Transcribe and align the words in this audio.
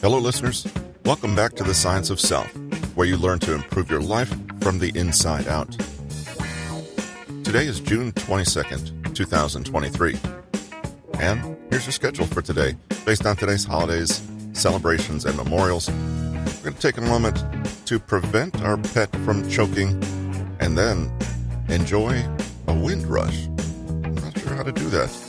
Hello, 0.00 0.18
listeners. 0.18 0.66
Welcome 1.04 1.36
back 1.36 1.52
to 1.54 1.62
the 1.62 1.72
Science 1.72 2.10
of 2.10 2.18
Self, 2.18 2.48
where 2.96 3.06
you 3.06 3.16
learn 3.16 3.38
to 3.40 3.54
improve 3.54 3.88
your 3.88 4.00
life 4.00 4.34
from 4.60 4.80
the 4.80 4.90
inside 4.96 5.46
out. 5.46 5.70
Today 7.44 7.66
is 7.66 7.78
June 7.78 8.10
22nd, 8.12 9.14
2023. 9.14 10.16
And 11.20 11.56
here's 11.70 11.86
your 11.86 11.92
schedule 11.92 12.26
for 12.26 12.42
today, 12.42 12.74
based 13.06 13.24
on 13.24 13.36
today's 13.36 13.64
holidays, 13.64 14.20
celebrations, 14.52 15.26
and 15.26 15.36
memorials. 15.36 15.88
We're 15.88 16.70
going 16.70 16.74
to 16.74 16.80
take 16.80 16.96
a 16.96 17.02
moment 17.02 17.44
to 17.86 18.00
prevent 18.00 18.60
our 18.62 18.78
pet 18.78 19.14
from 19.24 19.48
choking 19.48 20.02
and 20.58 20.76
then 20.76 21.12
enjoy 21.68 22.20
a 22.66 22.74
wind 22.74 23.06
rush. 23.06 23.46
I'm 23.46 24.16
not 24.16 24.36
sure 24.40 24.54
how 24.56 24.64
to 24.64 24.72
do 24.72 24.88
that. 24.88 25.23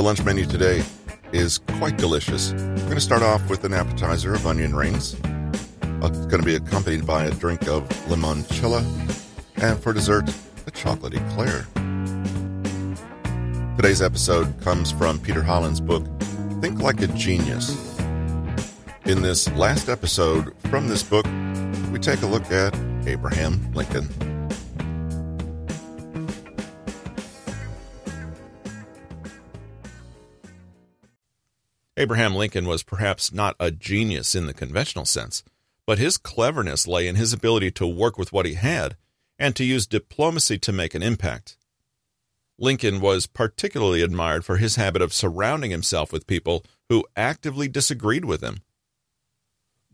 The 0.00 0.06
lunch 0.06 0.24
menu 0.24 0.46
today 0.46 0.82
is 1.30 1.58
quite 1.58 1.98
delicious. 1.98 2.54
We're 2.54 2.76
going 2.76 2.94
to 2.94 3.02
start 3.02 3.20
off 3.20 3.46
with 3.50 3.64
an 3.64 3.74
appetizer 3.74 4.32
of 4.32 4.46
onion 4.46 4.74
rings. 4.74 5.12
It's 5.12 6.24
going 6.24 6.40
to 6.40 6.42
be 6.42 6.54
accompanied 6.54 7.06
by 7.06 7.24
a 7.24 7.30
drink 7.32 7.68
of 7.68 7.86
limoncello, 8.08 8.82
and 9.56 9.78
for 9.78 9.92
dessert, 9.92 10.24
a 10.66 10.70
chocolate 10.70 11.12
eclair. 11.12 11.66
Today's 13.76 14.00
episode 14.00 14.58
comes 14.62 14.90
from 14.90 15.18
Peter 15.18 15.42
Hollins' 15.42 15.82
book, 15.82 16.06
Think 16.62 16.80
Like 16.80 17.02
a 17.02 17.08
Genius. 17.08 17.98
In 19.04 19.20
this 19.20 19.50
last 19.52 19.90
episode 19.90 20.54
from 20.70 20.88
this 20.88 21.02
book, 21.02 21.26
we 21.92 21.98
take 21.98 22.22
a 22.22 22.26
look 22.26 22.50
at 22.50 22.74
Abraham 23.06 23.70
Lincoln. 23.74 24.08
Abraham 32.00 32.34
Lincoln 32.34 32.66
was 32.66 32.82
perhaps 32.82 33.30
not 33.30 33.56
a 33.60 33.70
genius 33.70 34.34
in 34.34 34.46
the 34.46 34.54
conventional 34.54 35.04
sense, 35.04 35.44
but 35.84 35.98
his 35.98 36.16
cleverness 36.16 36.86
lay 36.86 37.06
in 37.06 37.14
his 37.14 37.34
ability 37.34 37.70
to 37.72 37.86
work 37.86 38.16
with 38.16 38.32
what 38.32 38.46
he 38.46 38.54
had 38.54 38.96
and 39.38 39.54
to 39.54 39.64
use 39.64 39.86
diplomacy 39.86 40.56
to 40.60 40.72
make 40.72 40.94
an 40.94 41.02
impact. 41.02 41.58
Lincoln 42.58 43.02
was 43.02 43.26
particularly 43.26 44.00
admired 44.00 44.46
for 44.46 44.56
his 44.56 44.76
habit 44.76 45.02
of 45.02 45.12
surrounding 45.12 45.70
himself 45.70 46.10
with 46.10 46.26
people 46.26 46.64
who 46.88 47.04
actively 47.16 47.68
disagreed 47.68 48.24
with 48.24 48.42
him. 48.42 48.62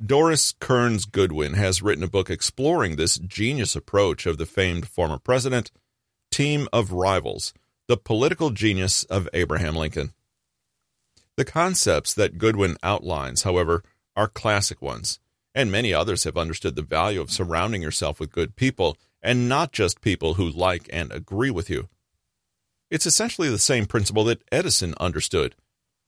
Doris 0.00 0.54
Kearns 0.60 1.06
Goodwin 1.06 1.54
has 1.54 1.82
written 1.82 2.04
a 2.04 2.08
book 2.08 2.30
exploring 2.30 2.94
this 2.94 3.18
genius 3.18 3.74
approach 3.74 4.26
of 4.26 4.38
the 4.38 4.46
famed 4.46 4.86
former 4.86 5.18
president, 5.18 5.72
Team 6.30 6.68
of 6.72 6.92
Rivals 6.92 7.52
The 7.88 7.96
Political 7.96 8.50
Genius 8.50 9.02
of 9.02 9.28
Abraham 9.34 9.74
Lincoln. 9.74 10.12
The 11.36 11.44
concepts 11.44 12.14
that 12.14 12.38
Goodwin 12.38 12.76
outlines, 12.82 13.42
however, 13.42 13.82
are 14.16 14.28
classic 14.28 14.80
ones, 14.80 15.20
and 15.54 15.70
many 15.70 15.92
others 15.92 16.24
have 16.24 16.36
understood 16.36 16.76
the 16.76 16.82
value 16.82 17.20
of 17.20 17.30
surrounding 17.30 17.82
yourself 17.82 18.18
with 18.18 18.32
good 18.32 18.56
people 18.56 18.96
and 19.22 19.48
not 19.48 19.72
just 19.72 20.00
people 20.00 20.34
who 20.34 20.48
like 20.48 20.88
and 20.92 21.12
agree 21.12 21.50
with 21.50 21.68
you. 21.68 21.88
It's 22.90 23.06
essentially 23.06 23.50
the 23.50 23.58
same 23.58 23.84
principle 23.86 24.24
that 24.24 24.42
Edison 24.50 24.94
understood. 24.98 25.54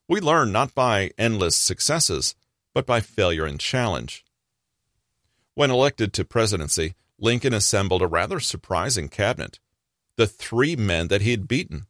We 0.08 0.20
learn 0.20 0.52
not 0.52 0.74
by 0.74 1.10
endless 1.18 1.56
successes, 1.56 2.34
but 2.72 2.86
by 2.86 3.00
failure 3.00 3.44
and 3.44 3.60
challenge. 3.60 4.24
When 5.54 5.70
elected 5.70 6.12
to 6.14 6.24
presidency, 6.24 6.94
Lincoln 7.18 7.52
assembled 7.52 8.00
a 8.00 8.06
rather 8.06 8.40
surprising 8.40 9.08
cabinet 9.08 9.58
the 10.16 10.26
three 10.26 10.74
men 10.74 11.08
that 11.08 11.20
he 11.20 11.30
had 11.30 11.46
beaten. 11.46 11.86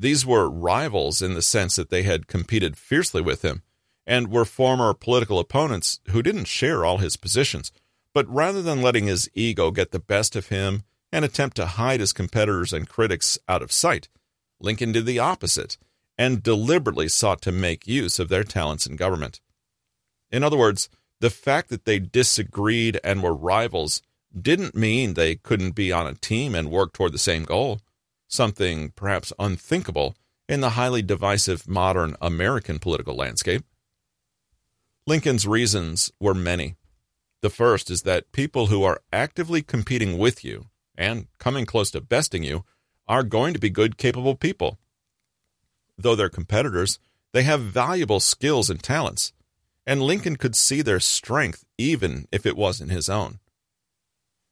These 0.00 0.24
were 0.24 0.48
rivals 0.48 1.20
in 1.20 1.34
the 1.34 1.42
sense 1.42 1.76
that 1.76 1.90
they 1.90 2.04
had 2.04 2.26
competed 2.26 2.78
fiercely 2.78 3.20
with 3.20 3.42
him 3.42 3.62
and 4.06 4.32
were 4.32 4.46
former 4.46 4.94
political 4.94 5.38
opponents 5.38 6.00
who 6.08 6.22
didn't 6.22 6.46
share 6.46 6.86
all 6.86 6.98
his 6.98 7.18
positions, 7.18 7.70
but 8.14 8.26
rather 8.26 8.62
than 8.62 8.80
letting 8.80 9.08
his 9.08 9.28
ego 9.34 9.70
get 9.70 9.90
the 9.90 9.98
best 9.98 10.36
of 10.36 10.48
him 10.48 10.84
and 11.12 11.22
attempt 11.22 11.54
to 11.56 11.66
hide 11.66 12.00
his 12.00 12.14
competitors 12.14 12.72
and 12.72 12.88
critics 12.88 13.38
out 13.46 13.60
of 13.60 13.70
sight, 13.70 14.08
Lincoln 14.58 14.90
did 14.90 15.04
the 15.04 15.18
opposite 15.18 15.76
and 16.16 16.42
deliberately 16.42 17.08
sought 17.08 17.42
to 17.42 17.52
make 17.52 17.86
use 17.86 18.18
of 18.18 18.30
their 18.30 18.44
talents 18.44 18.86
in 18.86 18.96
government. 18.96 19.42
In 20.30 20.42
other 20.42 20.56
words, 20.56 20.88
the 21.20 21.28
fact 21.28 21.68
that 21.68 21.84
they 21.84 21.98
disagreed 21.98 22.98
and 23.04 23.22
were 23.22 23.34
rivals 23.34 24.00
didn't 24.34 24.74
mean 24.74 25.12
they 25.12 25.34
couldn't 25.34 25.72
be 25.72 25.92
on 25.92 26.06
a 26.06 26.14
team 26.14 26.54
and 26.54 26.70
work 26.70 26.94
toward 26.94 27.12
the 27.12 27.18
same 27.18 27.44
goal, 27.44 27.82
something 28.30 28.90
perhaps 28.90 29.32
unthinkable 29.38 30.16
in 30.48 30.60
the 30.60 30.70
highly 30.70 31.02
divisive 31.02 31.68
modern 31.68 32.16
American 32.22 32.78
political 32.78 33.14
landscape. 33.14 33.64
Lincoln's 35.06 35.46
reasons 35.46 36.10
were 36.20 36.34
many. 36.34 36.76
The 37.42 37.50
first 37.50 37.90
is 37.90 38.02
that 38.02 38.32
people 38.32 38.66
who 38.66 38.82
are 38.84 39.00
actively 39.12 39.62
competing 39.62 40.16
with 40.16 40.44
you 40.44 40.66
and 40.96 41.26
coming 41.38 41.66
close 41.66 41.90
to 41.90 42.00
besting 42.00 42.44
you 42.44 42.64
are 43.08 43.22
going 43.22 43.54
to 43.54 43.60
be 43.60 43.70
good, 43.70 43.96
capable 43.96 44.36
people. 44.36 44.78
Though 45.98 46.14
they're 46.14 46.28
competitors, 46.28 46.98
they 47.32 47.42
have 47.42 47.60
valuable 47.60 48.20
skills 48.20 48.70
and 48.70 48.82
talents, 48.82 49.32
and 49.86 50.02
Lincoln 50.02 50.36
could 50.36 50.54
see 50.54 50.82
their 50.82 51.00
strength 51.00 51.64
even 51.78 52.26
if 52.30 52.46
it 52.46 52.56
wasn't 52.56 52.92
his 52.92 53.08
own. 53.08 53.40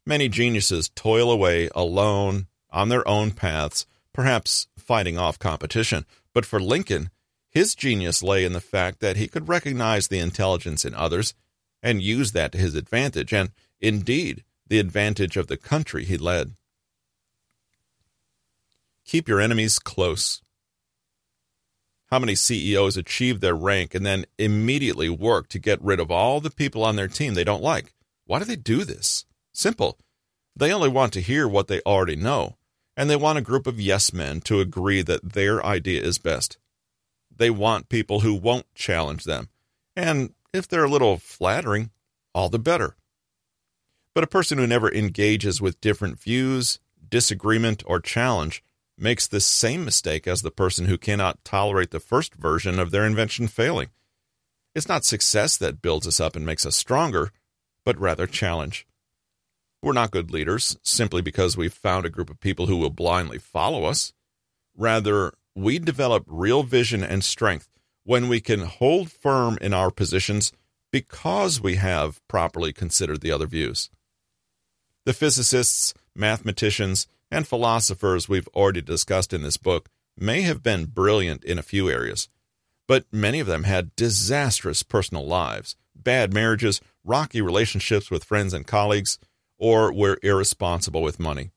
Many 0.06 0.28
geniuses 0.28 0.90
toil 0.94 1.30
away 1.30 1.68
alone 1.74 2.46
on 2.70 2.88
their 2.88 3.06
own 3.06 3.30
paths, 3.30 3.86
perhaps 4.12 4.68
fighting 4.76 5.18
off 5.18 5.38
competition. 5.38 6.04
But 6.34 6.46
for 6.46 6.60
Lincoln, 6.60 7.10
his 7.50 7.74
genius 7.74 8.22
lay 8.22 8.44
in 8.44 8.52
the 8.52 8.60
fact 8.60 9.00
that 9.00 9.16
he 9.16 9.28
could 9.28 9.48
recognize 9.48 10.08
the 10.08 10.18
intelligence 10.18 10.84
in 10.84 10.94
others 10.94 11.34
and 11.82 12.02
use 12.02 12.32
that 12.32 12.52
to 12.52 12.58
his 12.58 12.74
advantage, 12.74 13.32
and 13.32 13.50
indeed, 13.80 14.44
the 14.66 14.78
advantage 14.78 15.36
of 15.36 15.46
the 15.46 15.56
country 15.56 16.04
he 16.04 16.16
led. 16.18 16.54
Keep 19.04 19.28
your 19.28 19.40
enemies 19.40 19.78
close. 19.78 20.42
How 22.10 22.18
many 22.18 22.34
CEOs 22.34 22.96
achieve 22.96 23.40
their 23.40 23.54
rank 23.54 23.94
and 23.94 24.04
then 24.04 24.26
immediately 24.38 25.08
work 25.08 25.48
to 25.48 25.58
get 25.58 25.82
rid 25.82 26.00
of 26.00 26.10
all 26.10 26.40
the 26.40 26.50
people 26.50 26.84
on 26.84 26.96
their 26.96 27.08
team 27.08 27.34
they 27.34 27.44
don't 27.44 27.62
like? 27.62 27.94
Why 28.26 28.38
do 28.38 28.44
they 28.44 28.56
do 28.56 28.84
this? 28.84 29.24
Simple. 29.52 29.98
They 30.54 30.72
only 30.72 30.88
want 30.88 31.14
to 31.14 31.22
hear 31.22 31.48
what 31.48 31.68
they 31.68 31.80
already 31.80 32.16
know, 32.16 32.57
and 32.98 33.08
they 33.08 33.16
want 33.16 33.38
a 33.38 33.42
group 33.42 33.68
of 33.68 33.80
yes 33.80 34.12
men 34.12 34.40
to 34.40 34.58
agree 34.58 35.02
that 35.02 35.32
their 35.32 35.64
idea 35.64 36.02
is 36.02 36.18
best. 36.18 36.58
They 37.34 37.48
want 37.48 37.88
people 37.88 38.20
who 38.20 38.34
won't 38.34 38.66
challenge 38.74 39.22
them, 39.22 39.50
and 39.94 40.34
if 40.52 40.66
they're 40.66 40.84
a 40.84 40.90
little 40.90 41.16
flattering, 41.16 41.90
all 42.34 42.48
the 42.48 42.58
better. 42.58 42.96
But 44.14 44.24
a 44.24 44.26
person 44.26 44.58
who 44.58 44.66
never 44.66 44.92
engages 44.92 45.60
with 45.60 45.80
different 45.80 46.20
views, 46.20 46.80
disagreement, 47.08 47.84
or 47.86 48.00
challenge 48.00 48.64
makes 48.98 49.28
the 49.28 49.40
same 49.40 49.84
mistake 49.84 50.26
as 50.26 50.42
the 50.42 50.50
person 50.50 50.86
who 50.86 50.98
cannot 50.98 51.44
tolerate 51.44 51.92
the 51.92 52.00
first 52.00 52.34
version 52.34 52.80
of 52.80 52.90
their 52.90 53.06
invention 53.06 53.46
failing. 53.46 53.90
It's 54.74 54.88
not 54.88 55.04
success 55.04 55.56
that 55.58 55.82
builds 55.82 56.08
us 56.08 56.18
up 56.18 56.34
and 56.34 56.44
makes 56.44 56.66
us 56.66 56.74
stronger, 56.74 57.30
but 57.84 57.96
rather 57.96 58.26
challenge. 58.26 58.88
We're 59.82 59.92
not 59.92 60.10
good 60.10 60.30
leaders 60.30 60.76
simply 60.82 61.22
because 61.22 61.56
we've 61.56 61.72
found 61.72 62.04
a 62.04 62.10
group 62.10 62.30
of 62.30 62.40
people 62.40 62.66
who 62.66 62.76
will 62.76 62.90
blindly 62.90 63.38
follow 63.38 63.84
us. 63.84 64.12
Rather, 64.76 65.32
we 65.54 65.78
develop 65.78 66.24
real 66.26 66.62
vision 66.62 67.02
and 67.02 67.24
strength 67.24 67.68
when 68.04 68.28
we 68.28 68.40
can 68.40 68.60
hold 68.60 69.10
firm 69.10 69.58
in 69.60 69.74
our 69.74 69.90
positions 69.90 70.52
because 70.90 71.60
we 71.60 71.76
have 71.76 72.26
properly 72.26 72.72
considered 72.72 73.20
the 73.20 73.30
other 73.30 73.46
views. 73.46 73.90
The 75.04 75.12
physicists, 75.12 75.94
mathematicians, 76.14 77.06
and 77.30 77.46
philosophers 77.46 78.28
we've 78.28 78.48
already 78.48 78.82
discussed 78.82 79.32
in 79.32 79.42
this 79.42 79.56
book 79.56 79.88
may 80.16 80.42
have 80.42 80.62
been 80.62 80.86
brilliant 80.86 81.44
in 81.44 81.58
a 81.58 81.62
few 81.62 81.88
areas, 81.88 82.28
but 82.86 83.04
many 83.12 83.40
of 83.40 83.46
them 83.46 83.64
had 83.64 83.94
disastrous 83.94 84.82
personal 84.82 85.26
lives, 85.26 85.76
bad 85.94 86.32
marriages, 86.32 86.80
rocky 87.04 87.40
relationships 87.40 88.10
with 88.10 88.24
friends 88.24 88.52
and 88.54 88.66
colleagues, 88.66 89.18
or 89.58 89.92
were 89.92 90.18
irresponsible 90.22 91.02
with 91.02 91.18
money. 91.18 91.50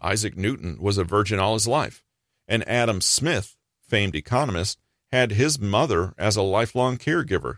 Isaac 0.00 0.36
Newton 0.36 0.78
was 0.80 0.98
a 0.98 1.04
virgin 1.04 1.38
all 1.38 1.54
his 1.54 1.66
life, 1.66 2.02
and 2.46 2.68
Adam 2.68 3.00
Smith, 3.00 3.56
famed 3.80 4.14
economist, 4.14 4.78
had 5.10 5.32
his 5.32 5.58
mother 5.58 6.14
as 6.18 6.36
a 6.36 6.42
lifelong 6.42 6.98
caregiver. 6.98 7.56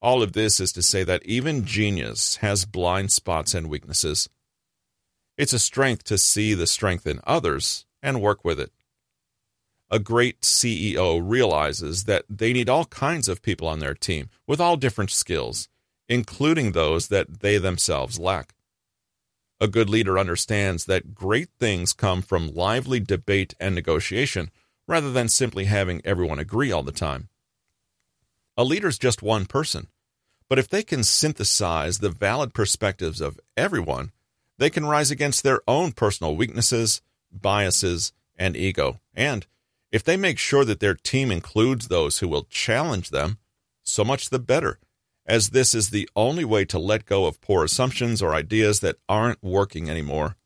All 0.00 0.22
of 0.22 0.32
this 0.32 0.58
is 0.58 0.72
to 0.72 0.82
say 0.82 1.04
that 1.04 1.24
even 1.24 1.64
genius 1.64 2.36
has 2.36 2.64
blind 2.64 3.12
spots 3.12 3.54
and 3.54 3.70
weaknesses. 3.70 4.28
It's 5.38 5.52
a 5.52 5.58
strength 5.58 6.04
to 6.04 6.18
see 6.18 6.54
the 6.54 6.66
strength 6.66 7.06
in 7.06 7.20
others 7.24 7.86
and 8.02 8.20
work 8.20 8.44
with 8.44 8.58
it. 8.58 8.72
A 9.90 9.98
great 9.98 10.40
CEO 10.40 11.20
realizes 11.22 12.04
that 12.04 12.24
they 12.28 12.52
need 12.52 12.68
all 12.68 12.86
kinds 12.86 13.28
of 13.28 13.42
people 13.42 13.68
on 13.68 13.78
their 13.78 13.94
team 13.94 14.30
with 14.46 14.60
all 14.60 14.76
different 14.76 15.10
skills, 15.10 15.68
including 16.12 16.72
those 16.72 17.08
that 17.08 17.40
they 17.40 17.56
themselves 17.56 18.18
lack. 18.18 18.54
A 19.62 19.66
good 19.66 19.88
leader 19.88 20.18
understands 20.18 20.84
that 20.84 21.14
great 21.14 21.48
things 21.58 21.94
come 21.94 22.20
from 22.20 22.54
lively 22.54 23.00
debate 23.00 23.54
and 23.58 23.74
negotiation 23.74 24.50
rather 24.86 25.10
than 25.10 25.30
simply 25.30 25.64
having 25.64 26.02
everyone 26.04 26.38
agree 26.38 26.70
all 26.70 26.82
the 26.82 26.92
time. 26.92 27.30
A 28.58 28.64
leader 28.64 28.88
is 28.88 28.98
just 28.98 29.22
one 29.22 29.46
person, 29.46 29.86
but 30.50 30.58
if 30.58 30.68
they 30.68 30.82
can 30.82 31.02
synthesize 31.02 32.00
the 32.00 32.10
valid 32.10 32.52
perspectives 32.52 33.22
of 33.22 33.40
everyone, 33.56 34.12
they 34.58 34.68
can 34.68 34.84
rise 34.84 35.10
against 35.10 35.42
their 35.42 35.62
own 35.66 35.92
personal 35.92 36.36
weaknesses, 36.36 37.00
biases, 37.32 38.12
and 38.36 38.54
ego. 38.54 39.00
And 39.14 39.46
if 39.90 40.04
they 40.04 40.18
make 40.18 40.38
sure 40.38 40.66
that 40.66 40.80
their 40.80 40.94
team 40.94 41.30
includes 41.30 41.88
those 41.88 42.18
who 42.18 42.28
will 42.28 42.44
challenge 42.50 43.08
them, 43.08 43.38
so 43.82 44.04
much 44.04 44.28
the 44.28 44.38
better, 44.38 44.78
as 45.26 45.50
this 45.50 45.74
is 45.74 45.90
the 45.90 46.08
only 46.16 46.44
way 46.44 46.64
to 46.64 46.78
let 46.78 47.06
go 47.06 47.26
of 47.26 47.40
poor 47.40 47.64
assumptions 47.64 48.22
or 48.22 48.34
ideas 48.34 48.80
that 48.80 48.96
aren't 49.08 49.42
working 49.42 49.88
anymore. 49.88 50.36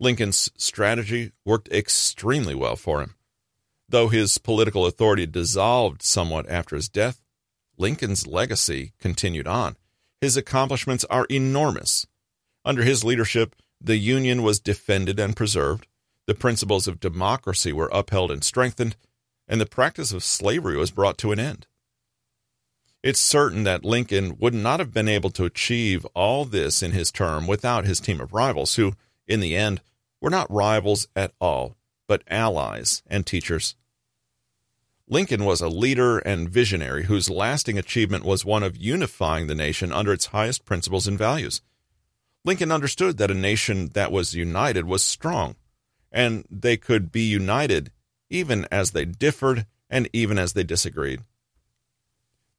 Lincoln's 0.00 0.50
strategy 0.56 1.32
worked 1.44 1.68
extremely 1.68 2.54
well 2.54 2.76
for 2.76 3.00
him. 3.00 3.14
Though 3.88 4.08
his 4.08 4.38
political 4.38 4.86
authority 4.86 5.26
dissolved 5.26 6.02
somewhat 6.02 6.48
after 6.48 6.74
his 6.76 6.88
death, 6.88 7.22
Lincoln's 7.76 8.26
legacy 8.26 8.92
continued 8.98 9.46
on. 9.46 9.76
His 10.20 10.36
accomplishments 10.36 11.04
are 11.10 11.26
enormous. 11.26 12.06
Under 12.64 12.82
his 12.82 13.04
leadership, 13.04 13.54
the 13.80 13.96
Union 13.96 14.42
was 14.42 14.60
defended 14.60 15.18
and 15.20 15.36
preserved, 15.36 15.86
the 16.26 16.34
principles 16.34 16.86
of 16.86 17.00
democracy 17.00 17.72
were 17.72 17.90
upheld 17.92 18.30
and 18.30 18.44
strengthened, 18.44 18.96
and 19.48 19.60
the 19.60 19.66
practice 19.66 20.12
of 20.12 20.22
slavery 20.22 20.76
was 20.76 20.90
brought 20.90 21.18
to 21.18 21.32
an 21.32 21.40
end. 21.40 21.66
It's 23.02 23.18
certain 23.18 23.64
that 23.64 23.84
Lincoln 23.84 24.36
would 24.38 24.54
not 24.54 24.78
have 24.78 24.92
been 24.92 25.08
able 25.08 25.30
to 25.30 25.44
achieve 25.44 26.04
all 26.14 26.44
this 26.44 26.82
in 26.82 26.92
his 26.92 27.10
term 27.10 27.48
without 27.48 27.84
his 27.84 27.98
team 27.98 28.20
of 28.20 28.32
rivals, 28.32 28.76
who, 28.76 28.94
in 29.26 29.40
the 29.40 29.56
end, 29.56 29.80
were 30.20 30.30
not 30.30 30.50
rivals 30.50 31.08
at 31.16 31.32
all, 31.40 31.76
but 32.06 32.22
allies 32.28 33.02
and 33.08 33.26
teachers. 33.26 33.74
Lincoln 35.08 35.44
was 35.44 35.60
a 35.60 35.68
leader 35.68 36.18
and 36.18 36.48
visionary 36.48 37.04
whose 37.04 37.28
lasting 37.28 37.76
achievement 37.76 38.24
was 38.24 38.44
one 38.44 38.62
of 38.62 38.76
unifying 38.76 39.48
the 39.48 39.54
nation 39.54 39.92
under 39.92 40.12
its 40.12 40.26
highest 40.26 40.64
principles 40.64 41.08
and 41.08 41.18
values. 41.18 41.60
Lincoln 42.44 42.70
understood 42.70 43.18
that 43.18 43.30
a 43.30 43.34
nation 43.34 43.88
that 43.94 44.12
was 44.12 44.34
united 44.34 44.84
was 44.84 45.02
strong, 45.02 45.56
and 46.12 46.44
they 46.48 46.76
could 46.76 47.10
be 47.10 47.22
united 47.22 47.90
even 48.30 48.66
as 48.70 48.92
they 48.92 49.04
differed 49.04 49.66
and 49.90 50.08
even 50.12 50.38
as 50.38 50.52
they 50.52 50.62
disagreed. 50.62 51.20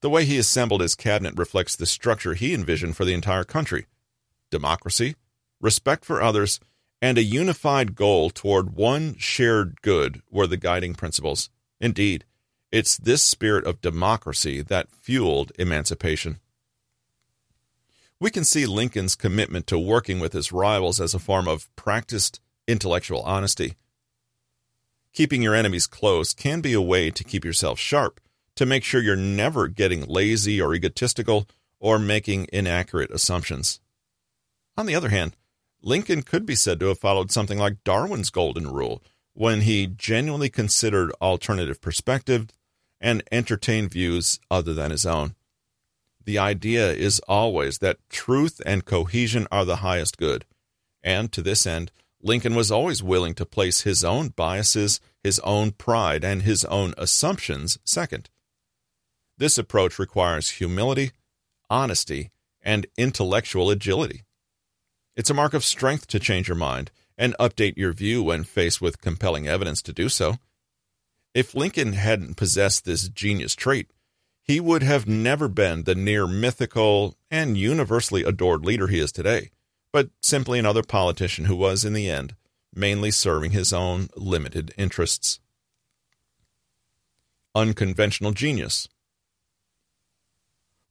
The 0.03 0.09
way 0.09 0.25
he 0.25 0.37
assembled 0.37 0.81
his 0.81 0.95
cabinet 0.95 1.37
reflects 1.37 1.77
the 1.77 1.85
structure 1.85 2.33
he 2.33 2.53
envisioned 2.53 2.97
for 2.97 3.05
the 3.05 3.13
entire 3.13 3.45
country 3.45 3.85
democracy, 4.51 5.15
respect 5.61 6.03
for 6.03 6.21
others, 6.21 6.59
and 7.01 7.17
a 7.17 7.23
unified 7.23 7.95
goal 7.95 8.29
toward 8.29 8.75
one 8.75 9.15
shared 9.17 9.81
good 9.81 10.21
were 10.29 10.45
the 10.45 10.57
guiding 10.57 10.93
principles. 10.93 11.49
Indeed, 11.79 12.25
it's 12.69 12.97
this 12.97 13.23
spirit 13.23 13.65
of 13.65 13.79
democracy 13.79 14.61
that 14.61 14.91
fueled 14.91 15.53
emancipation. 15.57 16.41
We 18.19 18.29
can 18.29 18.43
see 18.43 18.65
Lincoln's 18.65 19.15
commitment 19.15 19.67
to 19.67 19.79
working 19.79 20.19
with 20.19 20.33
his 20.33 20.51
rivals 20.51 20.99
as 20.99 21.13
a 21.13 21.19
form 21.19 21.47
of 21.47 21.73
practiced 21.77 22.41
intellectual 22.67 23.21
honesty. 23.21 23.75
Keeping 25.13 25.41
your 25.41 25.55
enemies 25.55 25.87
close 25.87 26.33
can 26.33 26.59
be 26.59 26.73
a 26.73 26.81
way 26.81 27.09
to 27.09 27.23
keep 27.23 27.45
yourself 27.45 27.79
sharp 27.79 28.19
to 28.55 28.65
make 28.65 28.83
sure 28.83 29.01
you're 29.01 29.15
never 29.15 29.67
getting 29.67 30.05
lazy 30.05 30.61
or 30.61 30.73
egotistical 30.73 31.47
or 31.79 31.99
making 31.99 32.47
inaccurate 32.53 33.11
assumptions. 33.11 33.79
On 34.77 34.85
the 34.85 34.95
other 34.95 35.09
hand, 35.09 35.35
Lincoln 35.81 36.23
could 36.23 36.45
be 36.45 36.55
said 36.55 36.79
to 36.79 36.87
have 36.87 36.99
followed 36.99 37.31
something 37.31 37.59
like 37.59 37.83
Darwin's 37.83 38.29
golden 38.29 38.71
rule 38.71 39.03
when 39.33 39.61
he 39.61 39.87
genuinely 39.87 40.49
considered 40.49 41.11
alternative 41.21 41.81
perspectives 41.81 42.53
and 43.01 43.23
entertained 43.31 43.91
views 43.91 44.39
other 44.49 44.73
than 44.73 44.91
his 44.91 45.05
own. 45.05 45.35
The 46.23 46.39
idea 46.39 46.91
is 46.93 47.19
always 47.27 47.79
that 47.79 47.97
truth 48.09 48.61
and 48.65 48.85
cohesion 48.85 49.45
are 49.51 49.65
the 49.65 49.77
highest 49.77 50.17
good, 50.17 50.45
and 51.03 51.31
to 51.33 51.41
this 51.41 51.67
end, 51.67 51.91
Lincoln 52.21 52.55
was 52.55 52.71
always 52.71 53.03
willing 53.03 53.33
to 53.35 53.45
place 53.45 53.81
his 53.81 54.05
own 54.05 54.29
biases, 54.29 55.01
his 55.21 55.39
own 55.39 55.71
pride, 55.71 56.23
and 56.23 56.43
his 56.43 56.63
own 56.65 56.93
assumptions 56.97 57.77
second. 57.83 58.29
This 59.43 59.57
approach 59.57 59.99
requires 59.99 60.51
humility, 60.51 61.11
honesty, 61.69 62.31
and 62.61 62.87
intellectual 62.95 63.69
agility. 63.69 64.23
It's 65.17 65.29
a 65.29 65.33
mark 65.33 65.53
of 65.53 65.65
strength 65.65 66.07
to 66.07 66.19
change 66.21 66.47
your 66.47 66.55
mind 66.55 66.91
and 67.17 67.35
update 67.41 67.75
your 67.75 67.91
view 67.91 68.23
when 68.23 68.45
faced 68.45 68.79
with 68.81 69.01
compelling 69.01 69.45
evidence 69.45 69.81
to 69.81 69.91
do 69.91 70.07
so. 70.07 70.37
If 71.33 71.53
Lincoln 71.53 71.91
hadn't 71.91 72.37
possessed 72.37 72.85
this 72.85 73.09
genius 73.09 73.53
trait, 73.53 73.91
he 74.41 74.61
would 74.61 74.81
have 74.81 75.09
never 75.09 75.49
been 75.49 75.83
the 75.83 75.93
near 75.93 76.25
mythical 76.25 77.17
and 77.29 77.57
universally 77.57 78.23
adored 78.23 78.63
leader 78.63 78.87
he 78.87 78.99
is 78.99 79.11
today, 79.11 79.51
but 79.91 80.07
simply 80.21 80.57
another 80.57 80.83
politician 80.83 81.43
who 81.43 81.57
was, 81.57 81.83
in 81.83 81.91
the 81.91 82.09
end, 82.09 82.33
mainly 82.73 83.11
serving 83.11 83.51
his 83.51 83.73
own 83.73 84.07
limited 84.15 84.73
interests. 84.77 85.41
Unconventional 87.53 88.31
genius. 88.31 88.87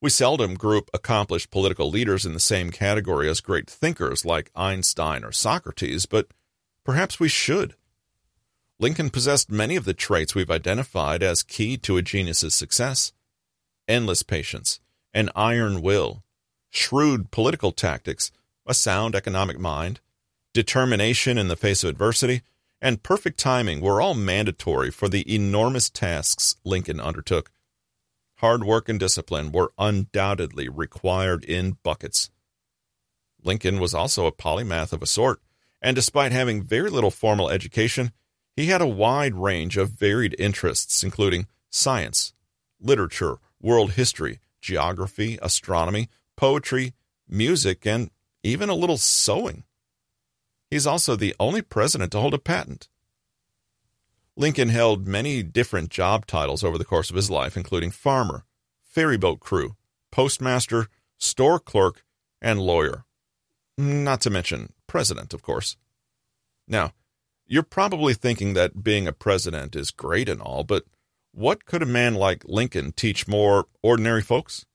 We 0.03 0.11
seldom 0.11 0.55
group 0.55 0.91
accomplished 0.93 1.53
political 1.53 1.89
leaders 1.89 2.27
in 2.27 2.33
the 2.33 2.41
same 2.41 2.73
category 2.73 3.31
as 3.31 3.41
great 3.41 3.71
thinkers 3.71 4.25
like 4.25 4.51
Einstein 4.53 5.23
or 5.23 5.31
Socrates, 5.31 6.07
but 6.07 6.27
perhaps 6.85 7.21
we 7.21 7.29
should. 7.29 7.77
Lincoln 8.81 9.11
possessed 9.11 9.49
many 9.49 9.77
of 9.77 9.85
the 9.85 9.95
traits 9.95 10.35
we've 10.35 10.51
identified 10.51 11.23
as 11.23 11.45
key 11.45 11.77
to 11.79 11.97
a 11.97 12.03
genius's 12.03 12.53
success 12.53 13.13
endless 13.87 14.25
patience, 14.25 14.81
an 15.15 15.31
iron 15.37 15.81
will, 15.81 16.25
shrewd 16.71 17.31
political 17.31 17.71
tactics, 17.71 18.33
a 18.67 18.75
sound 18.75 19.15
economic 19.15 19.59
mind, 19.61 20.01
determination 20.53 21.39
in 21.39 21.47
the 21.47 21.57
face 21.57 21.85
of 21.85 21.91
adversity, 21.91 22.43
and 22.81 23.05
perfect 23.05 23.39
timing 23.39 23.81
were 23.81 24.01
all 24.01 24.15
mandatory 24.15 24.91
for 24.91 25.09
the 25.09 25.33
enormous 25.33 25.89
tasks 25.89 26.57
Lincoln 26.65 27.01
undertook 27.01 27.53
hard 28.43 28.65
work 28.65 28.89
and 28.89 28.99
discipline 28.99 29.53
were 29.53 29.73
undoubtedly 29.79 30.69
required 30.69 31.45
in 31.45 31.79
buckets. 31.85 32.29
Lincoln 33.43 33.79
was 33.79 33.95
also 33.95 34.27
a 34.27 34.33
polymath 34.33 34.93
of 34.93 35.01
a 35.01 35.07
sort, 35.07 35.41
and 35.81 35.95
despite 35.95 36.33
having 36.33 36.63
very 36.63 36.91
little 36.91 37.11
formal 37.11 37.49
education, 37.49 38.11
he 38.57 38.67
had 38.67 38.83
a 38.83 38.87
wide 38.87 39.35
range 39.35 39.77
of 39.77 39.91
varied 39.91 40.35
interests, 40.39 41.03
including 41.03 41.47
science, 41.71 42.35
literature, 42.81 43.39
world 43.61 43.93
history, 43.93 44.41
geography, 44.61 45.39
astronomy, 45.41 46.09
poetry, 46.37 46.95
music, 47.29 47.87
and 47.87 48.11
even 48.43 48.69
a 48.69 48.75
little 48.75 48.99
sewing. 48.99 49.63
He's 50.69 50.87
also 50.87 51.15
the 51.15 51.35
only 51.39 51.63
president 51.63 52.11
to 52.13 52.19
hold 52.19 52.35
a 52.35 52.39
patent. 52.39 52.89
Lincoln 54.37 54.71
held 54.71 55.07
many 55.07 55.43
different 55.43 55.91
job 55.91 56.27
titles 56.27 56.65
over 56.65 56.79
the 56.79 56.85
course 56.85 57.11
of 57.11 57.17
his 57.17 57.31
life, 57.31 57.57
including 57.57 57.91
farmer, 57.91 58.45
ferryboat 58.83 59.41
crew, 59.41 59.77
postmaster, 60.11 60.89
store 61.19 61.59
clerk, 61.59 62.05
and 62.41 62.61
lawyer. 62.61 63.05
Not 63.77 64.21
to 64.23 64.31
mention 64.31 64.73
president, 64.87 65.35
of 65.35 65.43
course. 65.43 65.77
Now, 66.67 66.93
you're 67.47 67.63
probably 67.63 68.15
thinking 68.15 68.55
that 68.55 68.83
being 68.83 69.07
a 69.07 69.13
president 69.13 69.77
is 69.77 69.91
great 69.91 70.29
and 70.29 70.41
all, 70.41 70.65
but 70.65 70.85
what 71.33 71.65
could 71.65 71.83
a 71.83 71.87
man 71.87 72.15
like 72.15 72.45
Lincoln 72.47 72.93
teach 72.93 73.29
more 73.29 73.67
ordinary 73.83 74.23
folks? 74.23 74.67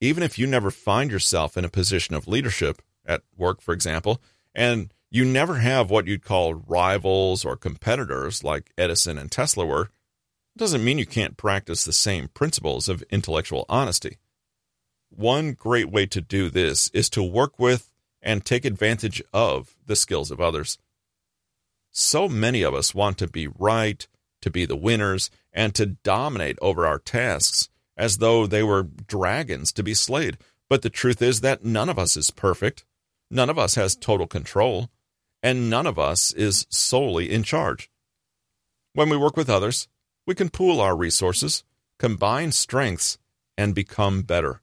Even 0.00 0.22
if 0.22 0.38
you 0.38 0.46
never 0.46 0.70
find 0.70 1.10
yourself 1.10 1.56
in 1.56 1.64
a 1.64 1.70
position 1.70 2.14
of 2.14 2.28
leadership, 2.28 2.82
at 3.04 3.22
work, 3.36 3.60
for 3.60 3.72
example, 3.72 4.20
and 4.54 4.92
you 5.14 5.26
never 5.26 5.56
have 5.56 5.90
what 5.90 6.06
you'd 6.06 6.24
call 6.24 6.54
rivals 6.54 7.44
or 7.44 7.54
competitors 7.54 8.42
like 8.42 8.72
Edison 8.78 9.18
and 9.18 9.30
Tesla 9.30 9.66
were. 9.66 9.82
It 9.82 10.58
doesn't 10.58 10.82
mean 10.82 10.96
you 10.96 11.04
can't 11.04 11.36
practice 11.36 11.84
the 11.84 11.92
same 11.92 12.28
principles 12.28 12.88
of 12.88 13.04
intellectual 13.10 13.66
honesty. 13.68 14.16
One 15.10 15.52
great 15.52 15.90
way 15.90 16.06
to 16.06 16.22
do 16.22 16.48
this 16.48 16.88
is 16.94 17.10
to 17.10 17.22
work 17.22 17.58
with 17.58 17.92
and 18.22 18.42
take 18.42 18.64
advantage 18.64 19.22
of 19.34 19.76
the 19.84 19.96
skills 19.96 20.30
of 20.30 20.40
others. 20.40 20.78
So 21.90 22.26
many 22.26 22.62
of 22.62 22.72
us 22.72 22.94
want 22.94 23.18
to 23.18 23.28
be 23.28 23.46
right, 23.46 24.08
to 24.40 24.50
be 24.50 24.64
the 24.64 24.76
winners, 24.76 25.30
and 25.52 25.74
to 25.74 25.84
dominate 25.84 26.58
over 26.62 26.86
our 26.86 26.98
tasks 26.98 27.68
as 27.98 28.16
though 28.16 28.46
they 28.46 28.62
were 28.62 28.84
dragons 28.84 29.72
to 29.72 29.82
be 29.82 29.92
slayed. 29.92 30.38
But 30.70 30.80
the 30.80 30.88
truth 30.88 31.20
is 31.20 31.42
that 31.42 31.66
none 31.66 31.90
of 31.90 31.98
us 31.98 32.16
is 32.16 32.30
perfect. 32.30 32.86
None 33.30 33.50
of 33.50 33.58
us 33.58 33.74
has 33.74 33.94
total 33.94 34.26
control 34.26 34.88
and 35.42 35.68
none 35.68 35.86
of 35.86 35.98
us 35.98 36.32
is 36.32 36.66
solely 36.70 37.30
in 37.30 37.42
charge. 37.42 37.90
When 38.94 39.08
we 39.08 39.16
work 39.16 39.36
with 39.36 39.50
others, 39.50 39.88
we 40.26 40.34
can 40.34 40.50
pool 40.50 40.80
our 40.80 40.96
resources, 40.96 41.64
combine 41.98 42.52
strengths, 42.52 43.18
and 43.56 43.74
become 43.74 44.22
better. 44.22 44.60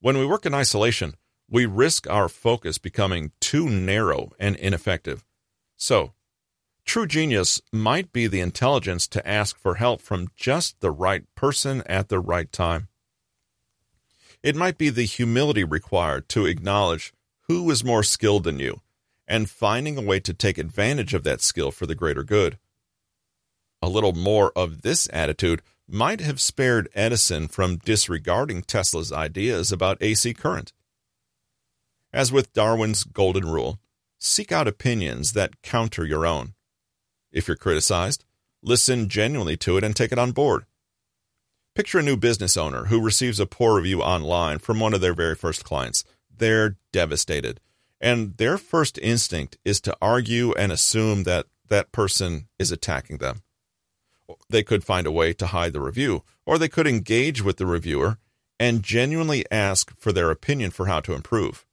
When 0.00 0.18
we 0.18 0.26
work 0.26 0.46
in 0.46 0.54
isolation, 0.54 1.14
we 1.50 1.66
risk 1.66 2.08
our 2.08 2.28
focus 2.28 2.78
becoming 2.78 3.32
too 3.40 3.68
narrow 3.68 4.32
and 4.38 4.56
ineffective. 4.56 5.24
So, 5.76 6.12
True 6.88 7.06
genius 7.06 7.60
might 7.70 8.14
be 8.14 8.26
the 8.26 8.40
intelligence 8.40 9.06
to 9.08 9.28
ask 9.28 9.58
for 9.58 9.74
help 9.74 10.00
from 10.00 10.28
just 10.34 10.80
the 10.80 10.90
right 10.90 11.22
person 11.34 11.82
at 11.84 12.08
the 12.08 12.18
right 12.18 12.50
time. 12.50 12.88
It 14.42 14.56
might 14.56 14.78
be 14.78 14.88
the 14.88 15.02
humility 15.02 15.64
required 15.64 16.30
to 16.30 16.46
acknowledge 16.46 17.12
who 17.42 17.70
is 17.70 17.84
more 17.84 18.02
skilled 18.02 18.44
than 18.44 18.58
you 18.58 18.80
and 19.28 19.50
finding 19.50 19.98
a 19.98 20.02
way 20.02 20.18
to 20.18 20.32
take 20.32 20.58
advantage 20.58 21.14
of 21.14 21.22
that 21.22 21.42
skill 21.42 21.70
for 21.70 21.86
the 21.86 21.94
greater 21.94 22.24
good. 22.24 22.58
A 23.82 23.88
little 23.88 24.14
more 24.14 24.50
of 24.56 24.82
this 24.82 25.08
attitude 25.12 25.62
might 25.86 26.20
have 26.20 26.40
spared 26.40 26.88
Edison 26.94 27.46
from 27.46 27.76
disregarding 27.76 28.62
Tesla's 28.62 29.12
ideas 29.12 29.70
about 29.70 30.02
AC 30.02 30.34
current. 30.34 30.72
As 32.12 32.32
with 32.32 32.52
Darwin's 32.54 33.04
golden 33.04 33.46
rule, 33.46 33.78
seek 34.18 34.50
out 34.50 34.66
opinions 34.66 35.34
that 35.34 35.62
counter 35.62 36.04
your 36.04 36.26
own. 36.26 36.54
If 37.30 37.46
you're 37.46 37.56
criticized, 37.56 38.24
listen 38.62 39.08
genuinely 39.08 39.56
to 39.58 39.76
it 39.76 39.84
and 39.84 39.94
take 39.94 40.10
it 40.10 40.18
on 40.18 40.32
board. 40.32 40.64
Picture 41.74 42.00
a 42.00 42.02
new 42.02 42.16
business 42.16 42.56
owner 42.56 42.86
who 42.86 43.00
receives 43.00 43.38
a 43.38 43.46
poor 43.46 43.76
review 43.76 44.02
online 44.02 44.58
from 44.58 44.80
one 44.80 44.94
of 44.94 45.00
their 45.00 45.14
very 45.14 45.36
first 45.36 45.64
clients. 45.64 46.02
They're 46.34 46.76
devastated, 46.92 47.60
and 48.00 48.36
their 48.36 48.58
first 48.58 48.98
instinct 48.98 49.58
is 49.64 49.80
to 49.82 49.96
argue 50.00 50.52
and 50.52 50.70
assume 50.72 51.24
that 51.24 51.46
that 51.68 51.92
person 51.92 52.48
is 52.58 52.72
attacking 52.72 53.18
them. 53.18 53.42
They 54.48 54.62
could 54.62 54.84
find 54.84 55.06
a 55.06 55.12
way 55.12 55.32
to 55.34 55.46
hide 55.46 55.72
the 55.72 55.80
review, 55.80 56.22
or 56.46 56.58
they 56.58 56.68
could 56.68 56.86
engage 56.86 57.42
with 57.42 57.56
the 57.56 57.66
reviewer 57.66 58.18
and 58.60 58.82
genuinely 58.82 59.44
ask 59.50 59.94
for 59.96 60.12
their 60.12 60.30
opinion 60.30 60.70
for 60.70 60.86
how 60.86 61.00
to 61.00 61.14
improve. 61.14 61.64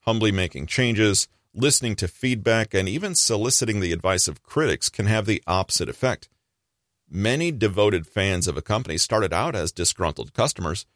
Humbly 0.00 0.32
making 0.32 0.66
changes, 0.66 1.28
listening 1.54 1.96
to 1.96 2.08
feedback, 2.08 2.74
and 2.74 2.88
even 2.88 3.14
soliciting 3.14 3.80
the 3.80 3.92
advice 3.92 4.28
of 4.28 4.42
critics 4.42 4.88
can 4.88 5.06
have 5.06 5.26
the 5.26 5.42
opposite 5.46 5.88
effect. 5.88 6.28
Many 7.10 7.50
devoted 7.52 8.06
fans 8.06 8.48
of 8.48 8.56
a 8.56 8.62
company 8.62 8.98
started 8.98 9.32
out 9.32 9.54
as 9.54 9.72
disgruntled 9.72 10.34
customers, 10.34 10.86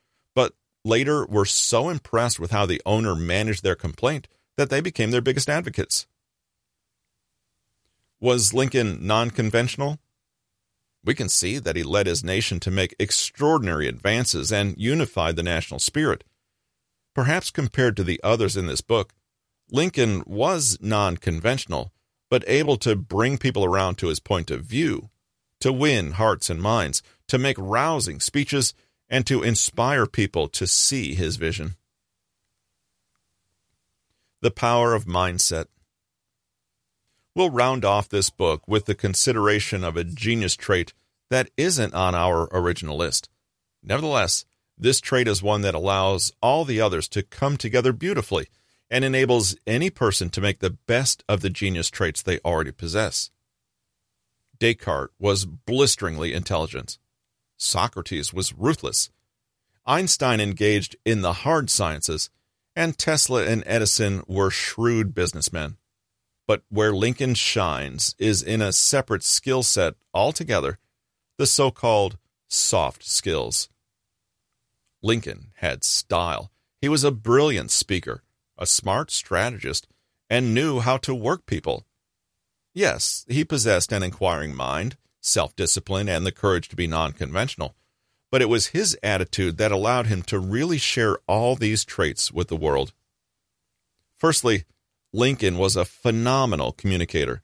later 0.85 1.25
were 1.27 1.45
so 1.45 1.89
impressed 1.89 2.41
with 2.41 2.51
how 2.51 2.67
the 2.67 2.83
owner 2.85 3.15
managed 3.15 3.63
their 3.63 3.75
complaint 3.75 4.29
that 4.57 4.71
they 4.71 4.81
became 4.81 5.11
their 5.11 5.21
biggest 5.21 5.49
advocates. 5.49 6.07
Was 8.21 8.55
Lincoln 8.55 8.99
non 9.07 9.31
conventional? 9.31 9.99
We 11.05 11.15
can 11.15 11.29
see 11.29 11.59
that 11.59 11.75
he 11.75 11.83
led 11.83 12.07
his 12.07 12.23
nation 12.23 12.61
to 12.61 12.71
make 12.71 12.95
extraordinary 12.99 13.89
advances 13.89 14.53
and 14.53 14.77
unified 14.79 15.35
the 15.35 15.43
national 15.43 15.81
spirit. 15.81 16.23
Perhaps 17.15 17.51
compared 17.51 17.97
to 17.97 18.05
the 18.05 18.21
others 18.23 18.57
in 18.57 18.67
this 18.67 18.81
book, 18.81 19.13
Lincoln 19.71 20.23
was 20.27 20.79
non 20.81 21.17
conventional, 21.17 21.93
but 22.31 22.45
able 22.47 22.77
to 22.79 22.95
bring 22.95 23.39
people 23.39 23.65
around 23.65 23.97
to 23.97 24.07
his 24.07 24.21
point 24.21 24.51
of 24.51 24.65
view, 24.65 25.11
to 25.61 25.73
win 25.73 26.13
hearts 26.13 26.49
and 26.49 26.63
minds, 26.63 27.03
to 27.29 27.39
make 27.39 27.57
rousing 27.59 28.21
speeches, 28.21 28.73
and 29.13 29.27
to 29.27 29.43
inspire 29.43 30.07
people 30.07 30.49
to 30.49 30.67
see 30.67 31.15
his 31.15 31.37
vision. 31.37 31.77
The 34.41 34.51
power 34.51 34.95
of 34.95 35.05
mindset. 35.05 35.67
We'll 37.35 37.51
round 37.51 37.85
off 37.85 38.09
this 38.09 38.31
book 38.31 38.67
with 38.67 38.87
the 38.87 38.95
consideration 38.95 39.85
of 39.85 39.99
a 39.99 40.05
genius 40.05 40.57
trait 40.57 40.95
that 41.29 41.51
isn't 41.59 41.93
on 41.93 42.15
our 42.15 42.49
original 42.53 42.97
list. 42.97 43.29
Nevertheless, 43.83 44.47
this 44.79 44.99
trait 44.99 45.29
is 45.29 45.43
one 45.43 45.61
that 45.61 45.75
allows 45.75 46.33
all 46.41 46.65
the 46.65 46.81
others 46.81 47.07
to 47.09 47.23
come 47.23 47.59
together 47.59 47.93
beautifully 47.93 48.49
and 48.91 49.05
enables 49.05 49.55
any 49.67 49.91
person 49.91 50.31
to 50.31 50.41
make 50.41 50.61
the 50.61 50.79
best 50.87 51.23
of 51.29 51.43
the 51.43 51.51
genius 51.51 51.91
traits 51.91 52.23
they 52.23 52.39
already 52.39 52.73
possess. 52.73 53.31
Descartes 54.59 55.13
was 55.19 55.45
blisteringly 55.45 56.33
intelligent. 56.33 56.99
Socrates 57.63 58.33
was 58.33 58.53
ruthless. 58.53 59.11
Einstein 59.87 60.41
engaged 60.41 60.97
in 61.05 61.23
the 61.23 61.33
hard 61.33 61.71
sciences, 61.71 62.31
and 62.75 62.99
Tesla 62.99 63.45
and 63.45 63.63
Edison 63.67 64.23
were 64.27 64.51
shrewd 64.51 65.15
businessmen. 65.15 65.77
But 66.47 66.63
where 66.69 66.93
Lincoln 66.93 67.35
shines 67.35 68.15
is 68.19 68.43
in 68.43 68.61
a 68.61 68.73
separate 68.73 69.23
skill 69.23 69.63
set 69.63 69.95
altogether 70.13 70.79
the 71.39 71.47
so 71.47 71.71
called 71.71 72.19
soft 72.49 73.05
skills. 73.05 73.69
Lincoln 75.03 75.53
had 75.57 75.85
style. 75.85 76.51
He 76.81 76.89
was 76.89 77.05
a 77.05 77.11
brilliant 77.11 77.71
speaker, 77.71 78.23
a 78.59 78.67
smart 78.67 79.11
strategist, 79.11 79.87
and 80.29 80.55
knew 80.55 80.81
how 80.81 80.97
to 80.99 81.15
work 81.15 81.47
people. 81.47 81.87
Yes, 82.75 83.25
he 83.29 83.45
possessed 83.45 83.93
an 83.93 84.03
inquiring 84.03 84.55
mind, 84.55 84.97
self 85.23 85.57
discipline, 85.57 86.09
and 86.09 86.27
the 86.27 86.33
courage 86.33 86.69
to 86.69 86.77
be 86.77 86.87
non 86.87 87.13
conventional, 87.13 87.75
but 88.31 88.43
it 88.43 88.49
was 88.49 88.69
his 88.69 88.99
attitude 89.03 89.57
that 89.57 89.73
allowed 89.73 90.07
him 90.07 90.23
to 90.23 90.39
really 90.39 90.79
share 90.79 91.19
all 91.27 91.57
these 91.57 91.85
traits 91.85 92.31
with 92.31 92.49
the 92.49 92.57
world. 92.57 92.93
Firstly, 94.17 94.65
Lincoln 95.13 95.59
was 95.59 95.77
a 95.77 95.85
phenomenal 95.85 96.73
communicator. 96.73 97.43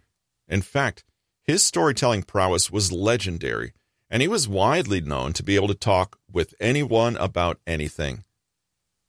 In 0.48 0.62
fact, 0.62 1.04
his 1.42 1.64
storytelling 1.64 2.22
prowess 2.22 2.70
was 2.70 2.92
legendary, 2.92 3.72
and 4.10 4.22
he 4.22 4.28
was 4.28 4.48
widely 4.48 5.00
known 5.00 5.32
to 5.34 5.42
be 5.42 5.56
able 5.56 5.68
to 5.68 5.74
talk 5.74 6.18
with 6.30 6.54
anyone 6.60 7.16
about 7.16 7.58
anything. 7.66 8.24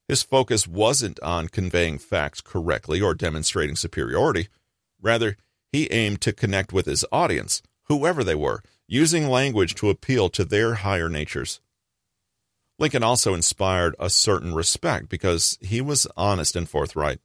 His 0.07 0.23
focus 0.23 0.67
wasn't 0.67 1.19
on 1.21 1.49
conveying 1.49 1.99
facts 1.99 2.41
correctly 2.41 2.99
or 2.99 3.13
demonstrating 3.13 3.75
superiority. 3.75 4.47
Rather, 5.01 5.38
he 5.71 5.91
aimed 5.91 6.19
to 6.21 6.33
connect 6.33 6.73
with 6.73 6.88
his 6.88 7.05
audience, 7.11 7.61
whoever 7.89 8.24
they 8.24 8.36
were, 8.36 8.62
using 8.88 9.27
language 9.27 9.75
to 9.75 9.89
appeal 9.89 10.29
to 10.29 10.46
their 10.46 10.75
higher 10.75 11.10
natures. 11.10 11.60
Lincoln 12.77 13.03
also 13.03 13.34
inspired 13.34 13.96
a 14.00 14.10
certain 14.10 14.55
respect 14.55 15.10
because 15.10 15.58
he 15.60 15.81
was 15.81 16.08
honest 16.15 16.55
and 16.55 16.69
forthright. 16.69 17.19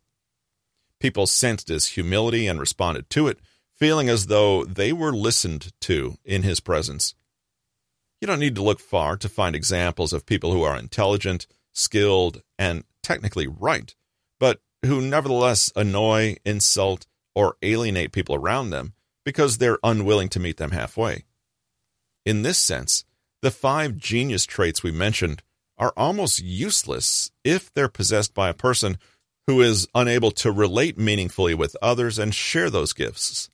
People 0.98 1.26
sensed 1.26 1.68
his 1.68 1.88
humility 1.88 2.46
and 2.48 2.58
responded 2.58 3.08
to 3.10 3.28
it, 3.28 3.38
feeling 3.76 4.08
as 4.08 4.26
though 4.26 4.64
they 4.64 4.92
were 4.92 5.12
listened 5.12 5.72
to 5.82 6.16
in 6.24 6.42
his 6.42 6.60
presence. 6.60 7.14
You 8.20 8.26
don't 8.26 8.40
need 8.40 8.54
to 8.56 8.62
look 8.62 8.80
far 8.80 9.16
to 9.18 9.28
find 9.28 9.54
examples 9.54 10.12
of 10.12 10.26
people 10.26 10.52
who 10.52 10.62
are 10.62 10.76
intelligent, 10.76 11.46
skilled, 11.72 12.42
and 12.58 12.84
technically 13.02 13.46
right, 13.46 13.94
but 14.40 14.60
who 14.84 15.00
nevertheless 15.00 15.70
annoy, 15.76 16.36
insult, 16.44 17.06
or 17.34 17.56
alienate 17.62 18.12
people 18.12 18.34
around 18.34 18.70
them 18.70 18.94
because 19.24 19.58
they're 19.58 19.78
unwilling 19.82 20.28
to 20.30 20.40
meet 20.40 20.56
them 20.56 20.70
halfway. 20.70 21.24
In 22.24 22.42
this 22.42 22.58
sense, 22.58 23.04
the 23.42 23.50
five 23.50 23.96
genius 23.96 24.46
traits 24.46 24.82
we 24.82 24.90
mentioned 24.90 25.42
are 25.76 25.92
almost 25.96 26.42
useless 26.42 27.30
if 27.42 27.72
they're 27.72 27.88
possessed 27.88 28.32
by 28.34 28.48
a 28.48 28.54
person 28.54 28.96
who 29.46 29.60
is 29.60 29.88
unable 29.94 30.30
to 30.30 30.50
relate 30.50 30.96
meaningfully 30.96 31.54
with 31.54 31.76
others 31.82 32.18
and 32.18 32.34
share 32.34 32.70
those 32.70 32.92
gifts. 32.92 33.50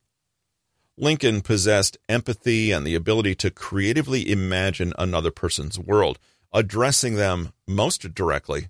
Lincoln 0.97 1.41
possessed 1.41 1.97
empathy 2.09 2.71
and 2.71 2.87
the 2.87 2.95
ability 2.95 3.35
to 3.37 3.51
creatively 3.51 4.31
imagine 4.31 4.93
another 4.99 5.31
person's 5.31 5.79
world, 5.79 6.19
addressing 6.53 7.15
them 7.15 7.53
most 7.67 8.15
directly 8.15 8.69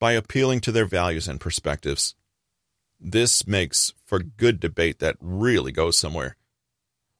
by 0.00 0.12
appealing 0.12 0.60
to 0.60 0.72
their 0.72 0.86
values 0.86 1.28
and 1.28 1.40
perspectives. 1.40 2.14
This 2.98 3.46
makes 3.46 3.92
for 4.04 4.18
good 4.20 4.58
debate 4.60 4.98
that 5.00 5.16
really 5.20 5.72
goes 5.72 5.98
somewhere. 5.98 6.36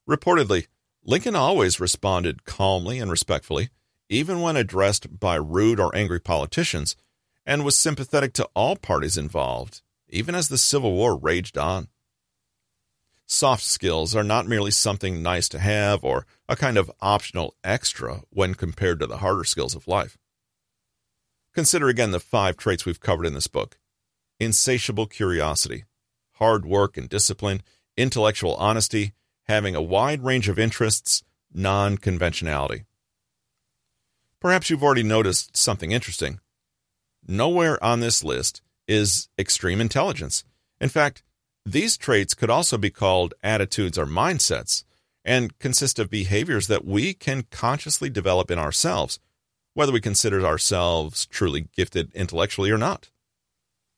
Reportedly, 0.09 0.67
Lincoln 1.05 1.37
always 1.37 1.81
responded 1.81 2.45
calmly 2.45 2.99
and 2.99 3.11
respectfully, 3.11 3.71
even 4.09 4.41
when 4.41 4.57
addressed 4.57 5.19
by 5.21 5.37
rude 5.37 5.81
or 5.81 5.95
angry 5.95 6.21
politicians, 6.21 6.97
and 7.45 7.65
was 7.65 7.79
sympathetic 7.79 8.33
to 8.35 8.49
all 8.55 8.77
parties 8.77 9.17
involved, 9.17 9.83
even 10.09 10.35
as 10.35 10.49
the 10.49 10.59
Civil 10.59 10.93
War 10.93 11.17
raged 11.17 11.59
on. 11.59 11.89
Soft 13.27 13.63
skills 13.63 14.15
are 14.15 14.25
not 14.25 14.47
merely 14.47 14.71
something 14.71 15.21
nice 15.23 15.49
to 15.49 15.59
have 15.59 16.05
or 16.05 16.27
a 16.49 16.57
kind 16.57 16.77
of 16.79 16.91
optional 17.01 17.55
extra 17.65 18.23
when 18.31 18.55
compared 18.55 19.01
to 19.01 19.07
the 19.07 19.19
harder 19.19 19.45
skills 19.45 19.75
of 19.75 19.89
life. 19.89 20.17
Consider 21.53 21.89
again 21.89 22.13
the 22.13 22.21
five 22.21 22.57
traits 22.57 22.87
we've 22.87 23.01
covered 23.01 23.27
in 23.27 23.35
this 23.35 23.49
book 23.49 23.79
insatiable 24.39 25.07
curiosity, 25.07 25.85
hard 26.35 26.65
work 26.65 26.97
and 26.97 27.09
discipline, 27.09 27.63
intellectual 27.97 28.55
honesty, 28.57 29.13
having 29.45 29.75
a 29.75 29.83
wide 29.83 30.23
range 30.25 30.49
of 30.49 30.59
interests, 30.59 31.23
non 31.53 31.99
conventionality. 31.99 32.85
Perhaps 34.41 34.71
you've 34.71 34.83
already 34.83 35.03
noticed 35.03 35.57
something 35.57 35.93
interesting. 35.93 36.41
Nowhere 37.27 37.83
on 37.83 38.01
this 38.01 38.23
list 38.23 38.63
is 38.87 39.29
extreme 39.39 39.81
intelligence. 39.81 40.45
In 40.81 40.89
fact, 40.89 41.23
these 41.65 41.97
traits 41.97 42.35
could 42.35 42.51
also 42.51 42.79
be 42.79 42.91
called 42.91 43.35
attitudes 43.43 43.99
or 43.99 44.07
mindsets 44.07 44.85
and 45.25 45.59
consist 45.59 45.99
of 45.99 46.09
behaviors 46.09 46.69
that 46.69 46.85
we 46.85 47.13
can 47.13 47.43
consciously 47.51 48.09
develop 48.09 48.51
in 48.51 48.59
ourselves, 48.59 49.19
whether 49.75 49.91
we 49.91 50.01
consider 50.01 50.47
ourselves 50.47 51.27
truly 51.27 51.69
gifted 51.75 52.15
intellectually 52.15 52.71
or 52.71 52.79
not. 52.79 53.11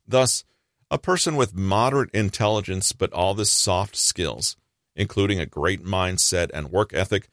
Thus, 0.09 0.43
a 0.91 0.99
person 0.99 1.37
with 1.37 1.55
moderate 1.55 2.11
intelligence 2.13 2.93
but 2.93 3.13
all 3.13 3.35
the 3.35 3.47
soft 3.47 3.95
skills 3.95 4.57
including 4.99 5.39
a 5.39 5.47
great 5.47 5.83
mindset 5.83 6.51
and 6.53 6.73
work 6.73 6.93
ethic, 6.93 7.29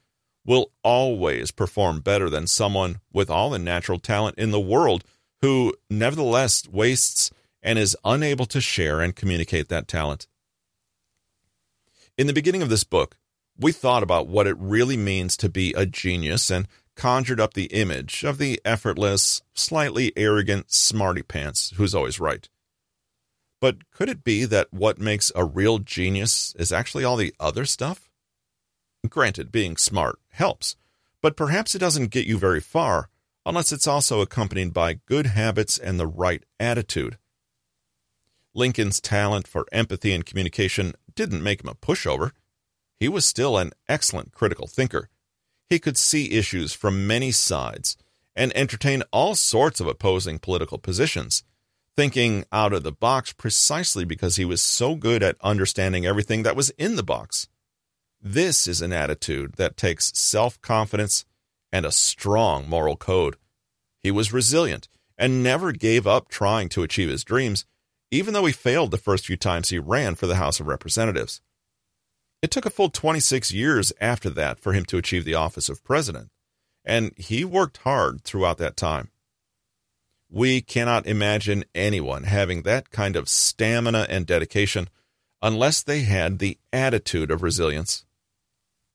will 0.45 0.71
always 0.83 1.49
perform 1.49 1.99
better 1.99 2.29
than 2.29 2.45
someone 2.45 2.99
with 3.11 3.29
all 3.29 3.49
the 3.49 3.59
natural 3.59 3.99
talent 3.99 4.37
in 4.37 4.51
the 4.51 4.59
world 4.59 5.03
who 5.41 5.73
nevertheless 5.89 6.67
wastes 6.67 7.31
and 7.63 7.79
is 7.79 7.97
unable 8.05 8.45
to 8.45 8.61
share 8.61 9.01
and 9.01 9.15
communicate 9.15 9.67
that 9.67 9.87
talent. 9.87 10.27
In 12.17 12.27
the 12.27 12.33
beginning 12.33 12.61
of 12.61 12.69
this 12.69 12.83
book, 12.83 13.17
we 13.57 13.71
thought 13.71 14.03
about 14.03 14.27
what 14.27 14.47
it 14.47 14.55
really 14.59 14.95
means 14.95 15.35
to 15.37 15.49
be 15.49 15.73
a 15.73 15.87
genius 15.87 16.51
and 16.51 16.67
conjured 16.95 17.39
up 17.39 17.53
the 17.55 17.65
image 17.65 18.23
of 18.23 18.37
the 18.37 18.61
effortless, 18.63 19.41
slightly 19.55 20.13
arrogant 20.15 20.71
smarty 20.71 21.23
pants 21.23 21.73
who's 21.75 21.95
always 21.95 22.19
right. 22.19 22.47
But 23.65 23.89
could 23.89 24.09
it 24.09 24.23
be 24.23 24.45
that 24.45 24.71
what 24.71 24.99
makes 24.99 25.31
a 25.35 25.43
real 25.43 25.79
genius 25.79 26.53
is 26.55 26.71
actually 26.71 27.03
all 27.03 27.15
the 27.15 27.33
other 27.39 27.65
stuff? 27.65 28.11
Granted, 29.09 29.51
being 29.51 29.75
smart 29.75 30.19
helps, 30.29 30.75
but 31.19 31.35
perhaps 31.35 31.73
it 31.73 31.79
doesn't 31.79 32.11
get 32.11 32.27
you 32.27 32.37
very 32.37 32.59
far 32.59 33.09
unless 33.43 33.71
it's 33.71 33.87
also 33.87 34.21
accompanied 34.21 34.71
by 34.71 34.99
good 35.07 35.25
habits 35.25 35.79
and 35.79 35.99
the 35.99 36.05
right 36.05 36.43
attitude. 36.59 37.17
Lincoln's 38.53 39.01
talent 39.01 39.47
for 39.47 39.65
empathy 39.71 40.13
and 40.13 40.27
communication 40.27 40.93
didn't 41.15 41.41
make 41.41 41.63
him 41.63 41.69
a 41.69 41.73
pushover. 41.73 42.33
He 42.99 43.09
was 43.09 43.25
still 43.25 43.57
an 43.57 43.71
excellent 43.89 44.31
critical 44.31 44.67
thinker. 44.67 45.09
He 45.71 45.79
could 45.79 45.97
see 45.97 46.33
issues 46.33 46.73
from 46.73 47.07
many 47.07 47.31
sides 47.31 47.97
and 48.35 48.55
entertain 48.55 49.01
all 49.11 49.33
sorts 49.33 49.79
of 49.79 49.87
opposing 49.87 50.37
political 50.37 50.77
positions, 50.77 51.43
thinking 51.95 52.45
out 52.51 52.73
of 52.73 52.83
the 52.83 52.91
box 52.91 53.33
precisely 53.33 54.05
because 54.05 54.35
he 54.35 54.45
was 54.45 54.61
so 54.61 54.95
good 54.95 55.23
at 55.23 55.37
understanding 55.41 56.05
everything 56.05 56.43
that 56.43 56.55
was 56.55 56.69
in 56.71 56.95
the 56.95 57.03
box. 57.03 57.47
This 58.21 58.67
is 58.67 58.81
an 58.81 58.91
attitude 58.91 59.53
that 59.57 59.77
takes 59.77 60.11
self 60.15 60.59
confidence 60.61 61.25
and 61.71 61.85
a 61.85 61.91
strong 61.91 62.67
moral 62.67 62.95
code. 62.95 63.37
He 64.01 64.11
was 64.11 64.33
resilient 64.33 64.87
and 65.17 65.43
never 65.43 65.71
gave 65.71 66.05
up 66.05 66.27
trying 66.27 66.69
to 66.69 66.83
achieve 66.83 67.09
his 67.09 67.23
dreams, 67.23 67.65
even 68.11 68.33
though 68.33 68.45
he 68.45 68.53
failed 68.53 68.91
the 68.91 68.97
first 68.97 69.25
few 69.25 69.37
times 69.37 69.69
he 69.69 69.79
ran 69.79 70.15
for 70.15 70.27
the 70.27 70.35
House 70.35 70.59
of 70.59 70.67
Representatives. 70.67 71.41
It 72.41 72.51
took 72.51 72.65
a 72.65 72.69
full 72.69 72.89
26 72.89 73.51
years 73.51 73.93
after 73.99 74.29
that 74.31 74.59
for 74.59 74.73
him 74.73 74.85
to 74.85 74.97
achieve 74.97 75.25
the 75.25 75.35
office 75.35 75.69
of 75.69 75.83
president, 75.83 76.29
and 76.83 77.11
he 77.17 77.45
worked 77.45 77.77
hard 77.77 78.23
throughout 78.23 78.57
that 78.57 78.77
time. 78.77 79.09
We 80.29 80.61
cannot 80.61 81.05
imagine 81.05 81.65
anyone 81.73 82.23
having 82.23 82.63
that 82.63 82.91
kind 82.91 83.15
of 83.15 83.29
stamina 83.29 84.07
and 84.09 84.25
dedication 84.25 84.89
unless 85.41 85.83
they 85.83 86.01
had 86.01 86.39
the 86.39 86.57
attitude 86.73 87.31
of 87.31 87.43
resilience. 87.43 88.05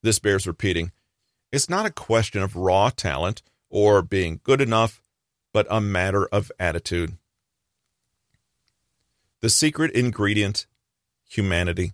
This 0.02 0.18
bears 0.18 0.46
repeating. 0.46 0.92
It's 1.52 1.70
not 1.70 1.86
a 1.86 1.90
question 1.90 2.42
of 2.42 2.56
raw 2.56 2.90
talent 2.90 3.42
or 3.68 4.02
being 4.02 4.40
good 4.42 4.60
enough, 4.60 5.02
but 5.52 5.66
a 5.70 5.80
matter 5.80 6.26
of 6.26 6.50
attitude. 6.58 7.16
The 9.40 9.48
secret 9.50 9.92
ingredient 9.92 10.66
humanity. 11.28 11.92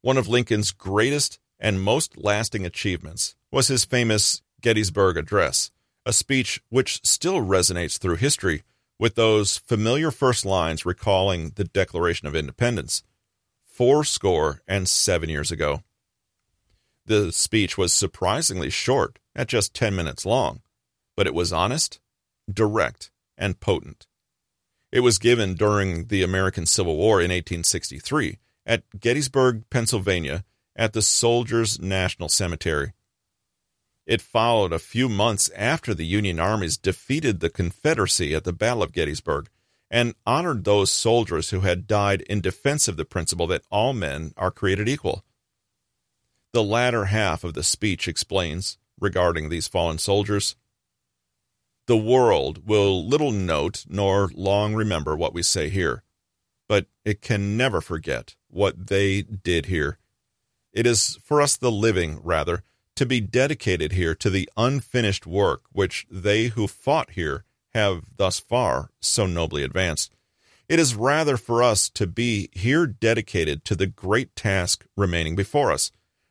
One 0.00 0.16
of 0.18 0.28
Lincoln's 0.28 0.72
greatest 0.72 1.38
and 1.60 1.80
most 1.80 2.18
lasting 2.18 2.66
achievements 2.66 3.36
was 3.50 3.68
his 3.68 3.84
famous 3.84 4.42
Gettysburg 4.60 5.16
Address, 5.16 5.70
a 6.06 6.12
speech 6.12 6.62
which 6.68 7.04
still 7.04 7.40
resonates 7.40 7.98
through 7.98 8.16
history 8.16 8.62
with 8.98 9.14
those 9.14 9.58
familiar 9.58 10.10
first 10.10 10.44
lines 10.44 10.86
recalling 10.86 11.52
the 11.56 11.64
Declaration 11.64 12.28
of 12.28 12.36
Independence, 12.36 13.02
four 13.64 14.04
score 14.04 14.62
and 14.68 14.88
seven 14.88 15.28
years 15.28 15.50
ago. 15.50 15.82
The 17.06 17.32
speech 17.32 17.76
was 17.76 17.92
surprisingly 17.92 18.70
short, 18.70 19.18
at 19.36 19.48
just 19.48 19.74
10 19.74 19.94
minutes 19.94 20.24
long, 20.24 20.62
but 21.16 21.26
it 21.26 21.34
was 21.34 21.52
honest, 21.52 22.00
direct, 22.52 23.10
and 23.36 23.60
potent. 23.60 24.06
It 24.92 25.00
was 25.00 25.18
given 25.18 25.54
during 25.54 26.06
the 26.06 26.22
American 26.22 26.66
Civil 26.66 26.96
War 26.96 27.20
in 27.20 27.30
1863 27.30 28.38
at 28.64 28.84
Gettysburg, 28.98 29.64
Pennsylvania, 29.70 30.44
at 30.76 30.92
the 30.92 31.02
Soldiers' 31.02 31.80
National 31.80 32.28
Cemetery. 32.28 32.92
It 34.06 34.20
followed 34.20 34.72
a 34.72 34.78
few 34.78 35.08
months 35.08 35.50
after 35.56 35.94
the 35.94 36.04
Union 36.04 36.38
armies 36.38 36.76
defeated 36.76 37.40
the 37.40 37.48
Confederacy 37.48 38.34
at 38.34 38.44
the 38.44 38.52
Battle 38.52 38.82
of 38.82 38.92
Gettysburg 38.92 39.48
and 39.90 40.14
honored 40.26 40.64
those 40.64 40.90
soldiers 40.90 41.50
who 41.50 41.60
had 41.60 41.86
died 41.86 42.22
in 42.22 42.40
defense 42.40 42.88
of 42.88 42.96
the 42.96 43.04
principle 43.04 43.46
that 43.46 43.64
all 43.70 43.94
men 43.94 44.32
are 44.36 44.50
created 44.50 44.88
equal. 44.88 45.24
The 46.52 46.62
latter 46.62 47.06
half 47.06 47.44
of 47.44 47.54
the 47.54 47.62
speech 47.62 48.06
explains, 48.06 48.78
regarding 49.00 49.48
these 49.48 49.68
fallen 49.68 49.98
soldiers, 49.98 50.56
the 51.86 51.96
world 51.96 52.66
will 52.66 53.06
little 53.06 53.32
note 53.32 53.84
nor 53.88 54.30
long 54.34 54.74
remember 54.74 55.16
what 55.16 55.34
we 55.34 55.42
say 55.42 55.68
here, 55.68 56.02
but 56.68 56.86
it 57.04 57.20
can 57.20 57.56
never 57.56 57.80
forget 57.80 58.36
what 58.48 58.86
they 58.86 59.22
did 59.22 59.66
here. 59.66 59.98
It 60.72 60.86
is 60.86 61.18
for 61.22 61.40
us, 61.42 61.56
the 61.56 61.70
living, 61.70 62.20
rather, 62.22 62.64
to 62.96 63.06
be 63.06 63.20
dedicated 63.20 63.92
here 63.92 64.14
to 64.14 64.30
the 64.30 64.48
unfinished 64.56 65.26
work 65.26 65.62
which 65.72 66.06
they 66.10 66.48
who 66.48 66.66
fought 66.66 67.10
here 67.10 67.44
have 67.72 68.04
thus 68.16 68.38
far 68.38 68.90
so 69.00 69.26
nobly 69.26 69.62
advanced. 69.62 70.14
It 70.68 70.78
is 70.78 70.94
rather 70.94 71.36
for 71.36 71.62
us 71.62 71.88
to 71.90 72.06
be 72.06 72.48
here 72.52 72.86
dedicated 72.86 73.64
to 73.66 73.76
the 73.76 73.86
great 73.86 74.34
task 74.36 74.86
remaining 74.96 75.36
before 75.36 75.70
us 75.72 75.90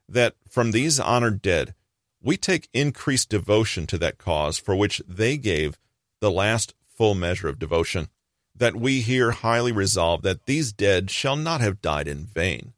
that 0.10 0.36
from 0.48 0.72
these 0.72 1.00
honored 1.00 1.42
dead 1.42 1.74
we 2.22 2.38
take 2.38 2.70
increased 2.74 3.30
devotion 3.30 3.86
to 3.88 3.98
that 3.98 4.18
cause 4.18 4.58
for 4.58 4.76
which 4.76 5.02
they 5.08 5.38
gave 5.38 5.78
the 6.22 6.32
last 6.32 6.74
full 6.88 7.14
measure 7.14 7.50
of 7.50 7.60
devotion, 7.60 8.08
that 8.56 8.76
we 8.76 9.02
here 9.02 9.32
highly 9.32 9.72
resolve 9.72 10.22
that 10.22 10.46
these 10.46 10.72
dead 10.72 11.12
shall 11.12 11.36
not 11.36 11.60
have 11.60 11.82
died 11.82 12.08
in 12.08 12.26
vain, 12.26 12.74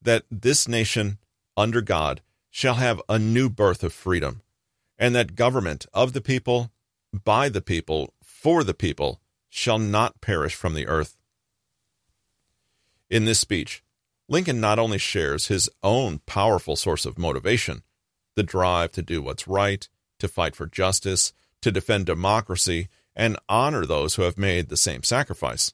that 0.00 0.24
this 0.30 0.66
nation, 0.66 1.18
under 1.56 1.82
God, 1.82 2.22
shall 2.50 2.74
have 2.74 3.00
a 3.08 3.18
new 3.18 3.48
birth 3.48 3.82
of 3.82 3.92
freedom, 3.92 4.42
and 4.98 5.14
that 5.14 5.36
government 5.36 5.86
of 5.94 6.12
the 6.12 6.20
people, 6.20 6.70
by 7.12 7.48
the 7.48 7.62
people, 7.62 8.12
for 8.22 8.64
the 8.64 8.74
people, 8.74 9.20
shall 9.48 9.78
not 9.78 10.20
perish 10.20 10.54
from 10.54 10.74
the 10.74 10.86
earth. 10.86 11.16
In 13.08 13.24
this 13.24 13.40
speech, 13.40 13.82
Lincoln 14.28 14.60
not 14.60 14.78
only 14.78 14.98
shares 14.98 15.48
his 15.48 15.68
own 15.82 16.20
powerful 16.26 16.76
source 16.76 17.04
of 17.04 17.18
motivation, 17.18 17.82
the 18.36 18.42
drive 18.42 18.92
to 18.92 19.02
do 19.02 19.20
what's 19.20 19.48
right, 19.48 19.88
to 20.20 20.28
fight 20.28 20.54
for 20.54 20.66
justice, 20.66 21.32
to 21.62 21.72
defend 21.72 22.06
democracy, 22.06 22.88
and 23.16 23.36
honor 23.48 23.84
those 23.84 24.14
who 24.14 24.22
have 24.22 24.38
made 24.38 24.68
the 24.68 24.76
same 24.76 25.02
sacrifice. 25.02 25.72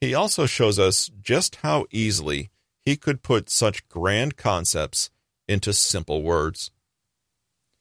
He 0.00 0.14
also 0.14 0.46
shows 0.46 0.78
us 0.78 1.10
just 1.20 1.56
how 1.56 1.86
easily 1.90 2.50
he 2.80 2.96
could 2.96 3.22
put 3.22 3.48
such 3.48 3.88
grand 3.88 4.36
concepts 4.36 5.10
into 5.48 5.72
simple 5.72 6.22
words. 6.22 6.70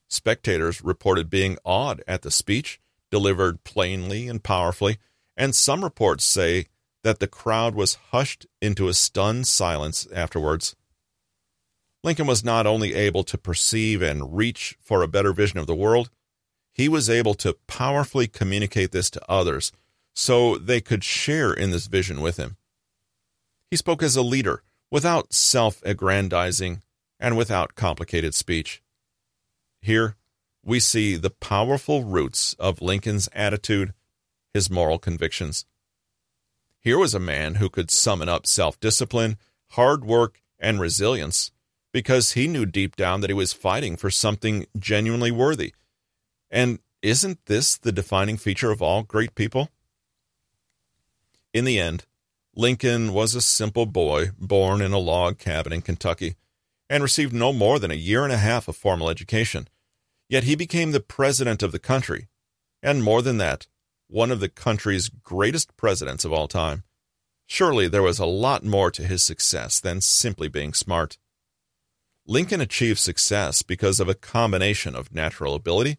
Spectators 0.07 0.83
reported 0.83 1.29
being 1.29 1.57
awed 1.65 2.03
at 2.07 2.21
the 2.21 2.31
speech, 2.31 2.79
delivered 3.11 3.63
plainly 3.63 4.27
and 4.27 4.43
powerfully, 4.43 4.97
and 5.35 5.55
some 5.55 5.83
reports 5.83 6.23
say 6.23 6.67
that 7.03 7.19
the 7.19 7.27
crowd 7.27 7.75
was 7.75 7.95
hushed 8.11 8.45
into 8.61 8.87
a 8.87 8.93
stunned 8.93 9.47
silence 9.47 10.07
afterwards. 10.13 10.75
Lincoln 12.03 12.27
was 12.27 12.43
not 12.43 12.67
only 12.67 12.93
able 12.93 13.23
to 13.23 13.37
perceive 13.37 14.01
and 14.01 14.35
reach 14.35 14.77
for 14.79 15.01
a 15.01 15.07
better 15.07 15.33
vision 15.33 15.59
of 15.59 15.67
the 15.67 15.75
world, 15.75 16.09
he 16.71 16.87
was 16.87 17.09
able 17.09 17.33
to 17.35 17.57
powerfully 17.67 18.27
communicate 18.27 18.91
this 18.91 19.09
to 19.09 19.31
others 19.31 19.71
so 20.13 20.57
they 20.57 20.81
could 20.81 21.03
share 21.03 21.53
in 21.53 21.71
this 21.71 21.87
vision 21.87 22.21
with 22.21 22.37
him. 22.37 22.57
He 23.71 23.77
spoke 23.77 24.03
as 24.03 24.15
a 24.15 24.21
leader 24.21 24.61
without 24.91 25.33
self 25.33 25.81
aggrandizing 25.83 26.81
and 27.19 27.37
without 27.37 27.75
complicated 27.75 28.33
speech. 28.33 28.81
Here, 29.81 30.15
we 30.63 30.79
see 30.79 31.15
the 31.15 31.29
powerful 31.29 32.03
roots 32.03 32.53
of 32.59 32.81
Lincoln's 32.81 33.29
attitude, 33.33 33.93
his 34.53 34.69
moral 34.69 34.97
convictions. 34.97 35.65
Here 36.79 36.97
was 36.97 37.13
a 37.13 37.19
man 37.19 37.55
who 37.55 37.69
could 37.69 37.91
summon 37.91 38.29
up 38.29 38.45
self 38.45 38.79
discipline, 38.79 39.37
hard 39.71 40.03
work, 40.03 40.41
and 40.59 40.79
resilience 40.79 41.51
because 41.91 42.33
he 42.33 42.47
knew 42.47 42.65
deep 42.65 42.95
down 42.95 43.21
that 43.21 43.29
he 43.29 43.33
was 43.33 43.53
fighting 43.53 43.95
for 43.95 44.09
something 44.09 44.65
genuinely 44.77 45.31
worthy. 45.31 45.73
And 46.51 46.79
isn't 47.01 47.45
this 47.45 47.77
the 47.77 47.91
defining 47.91 48.37
feature 48.37 48.71
of 48.71 48.81
all 48.81 49.03
great 49.03 49.35
people? 49.35 49.69
In 51.53 51.63
the 51.63 51.79
end, 51.79 52.05
Lincoln 52.55 53.13
was 53.13 53.35
a 53.35 53.41
simple 53.41 53.85
boy 53.85 54.31
born 54.37 54.81
in 54.81 54.91
a 54.91 54.97
log 54.97 55.37
cabin 55.37 55.71
in 55.71 55.81
Kentucky 55.81 56.35
and 56.89 57.03
received 57.03 57.33
no 57.33 57.51
more 57.51 57.79
than 57.79 57.91
a 57.91 57.95
year 57.95 58.23
and 58.23 58.33
a 58.33 58.37
half 58.37 58.67
of 58.67 58.75
formal 58.75 59.09
education. 59.09 59.67
Yet 60.29 60.43
he 60.43 60.55
became 60.55 60.91
the 60.91 60.99
president 60.99 61.61
of 61.63 61.71
the 61.71 61.79
country, 61.79 62.27
and 62.81 63.03
more 63.03 63.21
than 63.21 63.37
that, 63.37 63.67
one 64.07 64.31
of 64.31 64.39
the 64.39 64.49
country's 64.49 65.09
greatest 65.09 65.75
presidents 65.77 66.25
of 66.25 66.33
all 66.33 66.47
time. 66.47 66.83
Surely 67.47 67.87
there 67.87 68.03
was 68.03 68.19
a 68.19 68.25
lot 68.25 68.63
more 68.63 68.89
to 68.91 69.03
his 69.03 69.23
success 69.23 69.79
than 69.79 70.01
simply 70.01 70.47
being 70.47 70.73
smart. 70.73 71.17
Lincoln 72.27 72.61
achieved 72.61 72.99
success 72.99 73.61
because 73.61 73.99
of 73.99 74.09
a 74.09 74.15
combination 74.15 74.95
of 74.95 75.13
natural 75.13 75.53
ability, 75.53 75.97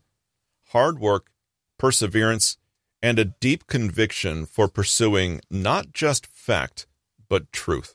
hard 0.71 0.99
work, 0.99 1.31
perseverance, 1.79 2.59
and 3.01 3.19
a 3.19 3.25
deep 3.25 3.67
conviction 3.69 4.45
for 4.45 4.67
pursuing 4.67 5.41
not 5.51 5.93
just 5.93 6.27
fact, 6.27 6.87
but 7.29 7.53
truth. 7.53 7.95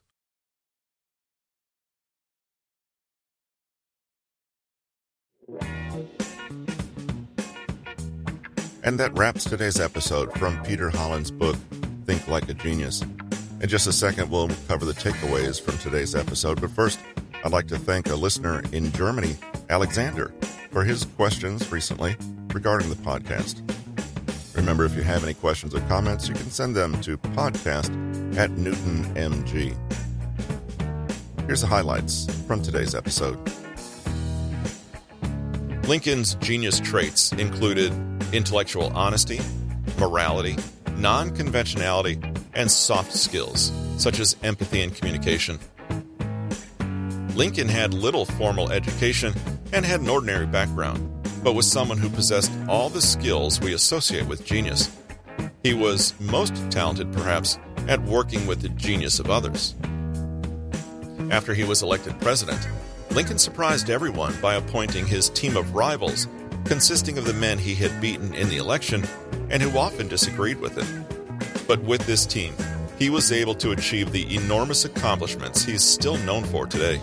And 8.84 9.00
that 9.00 9.16
wraps 9.16 9.44
today's 9.44 9.80
episode 9.80 10.34
from 10.40 10.62
Peter 10.64 10.90
Hollins' 10.90 11.30
book, 11.30 11.56
Think 12.06 12.28
Like 12.28 12.50
a 12.50 12.54
Genius. 12.54 13.02
In 13.62 13.70
just 13.70 13.86
a 13.86 13.94
second, 13.94 14.32
we'll 14.32 14.50
cover 14.68 14.86
the 14.86 14.94
takeaways 14.94 15.62
from 15.62 15.78
today's 15.78 16.16
episode. 16.16 16.60
But 16.60 16.72
first, 16.72 17.00
I'd 17.44 17.52
like 17.52 17.68
to 17.68 17.78
thank 17.78 18.10
a 18.10 18.16
listener 18.16 18.64
in 18.72 18.92
Germany, 18.92 19.36
Alexander, 19.70 20.34
for 20.72 20.84
his 20.84 21.06
questions 21.06 21.72
recently 21.72 22.16
regarding 22.54 22.90
the 22.90 22.96
podcast. 22.96 23.62
Remember, 24.56 24.84
if 24.84 24.96
you 24.96 25.04
have 25.04 25.24
any 25.24 25.36
questions 25.36 25.76
or 25.76 25.82
comments, 25.82 26.28
you 26.28 26.34
can 26.34 26.50
send 26.50 26.76
them 26.76 27.00
to 27.02 27.18
podcast 27.18 27.90
at 28.36 28.50
newtonmg. 28.52 29.78
Here's 31.46 31.62
the 31.62 31.68
highlights 31.68 32.26
from 32.48 32.62
today's 32.62 32.96
episode. 32.96 33.38
Lincoln's 35.92 36.36
genius 36.36 36.80
traits 36.80 37.34
included 37.34 37.92
intellectual 38.32 38.94
honesty, 38.96 39.42
morality, 40.00 40.56
non 40.96 41.36
conventionality, 41.36 42.18
and 42.54 42.72
soft 42.72 43.12
skills, 43.12 43.74
such 43.98 44.22
as 44.22 44.38
empathy 44.42 44.84
and 44.84 44.96
communication. 44.96 45.60
Lincoln 47.36 47.68
had 47.68 47.94
little 47.94 48.24
formal 48.24 48.72
education 48.72 49.34
and 49.74 49.86
had 49.86 50.00
an 50.00 50.08
ordinary 50.08 50.46
background, 50.46 51.06
but 51.44 51.56
was 51.56 51.70
someone 51.70 51.98
who 51.98 52.10
possessed 52.10 52.54
all 52.70 52.88
the 52.88 53.02
skills 53.02 53.60
we 53.60 53.74
associate 53.74 54.28
with 54.28 54.46
genius. 54.46 54.90
He 55.62 55.74
was 55.74 56.18
most 56.22 56.56
talented, 56.72 57.12
perhaps, 57.12 57.60
at 57.90 58.02
working 58.04 58.48
with 58.48 58.62
the 58.62 58.70
genius 58.70 59.20
of 59.20 59.30
others. 59.30 59.76
After 61.32 61.54
he 61.54 61.66
was 61.66 61.84
elected 61.84 62.18
president, 62.22 62.66
Lincoln 63.14 63.38
surprised 63.38 63.90
everyone 63.90 64.34
by 64.40 64.56
appointing 64.56 65.06
his 65.06 65.30
team 65.30 65.58
of 65.58 65.76
rivals, 65.76 66.30
consisting 66.64 67.18
of 67.18 67.26
the 67.26 67.34
men 67.34 67.58
he 67.58 67.76
had 67.76 68.00
beaten 68.00 68.34
in 68.34 68.48
the 68.48 68.56
election 68.56 69.04
and 69.50 69.62
who 69.62 69.78
often 69.78 70.08
disagreed 70.08 70.62
with 70.62 70.78
him. 70.78 71.06
But 71.68 71.82
with 71.82 72.06
this 72.06 72.26
team, 72.26 72.54
he 72.98 73.10
was 73.10 73.34
able 73.34 73.54
to 73.56 73.72
achieve 73.72 74.14
the 74.14 74.34
enormous 74.34 74.86
accomplishments 74.86 75.64
he's 75.64 75.84
still 75.84 76.18
known 76.20 76.46
for 76.46 76.66
today. 76.66 77.02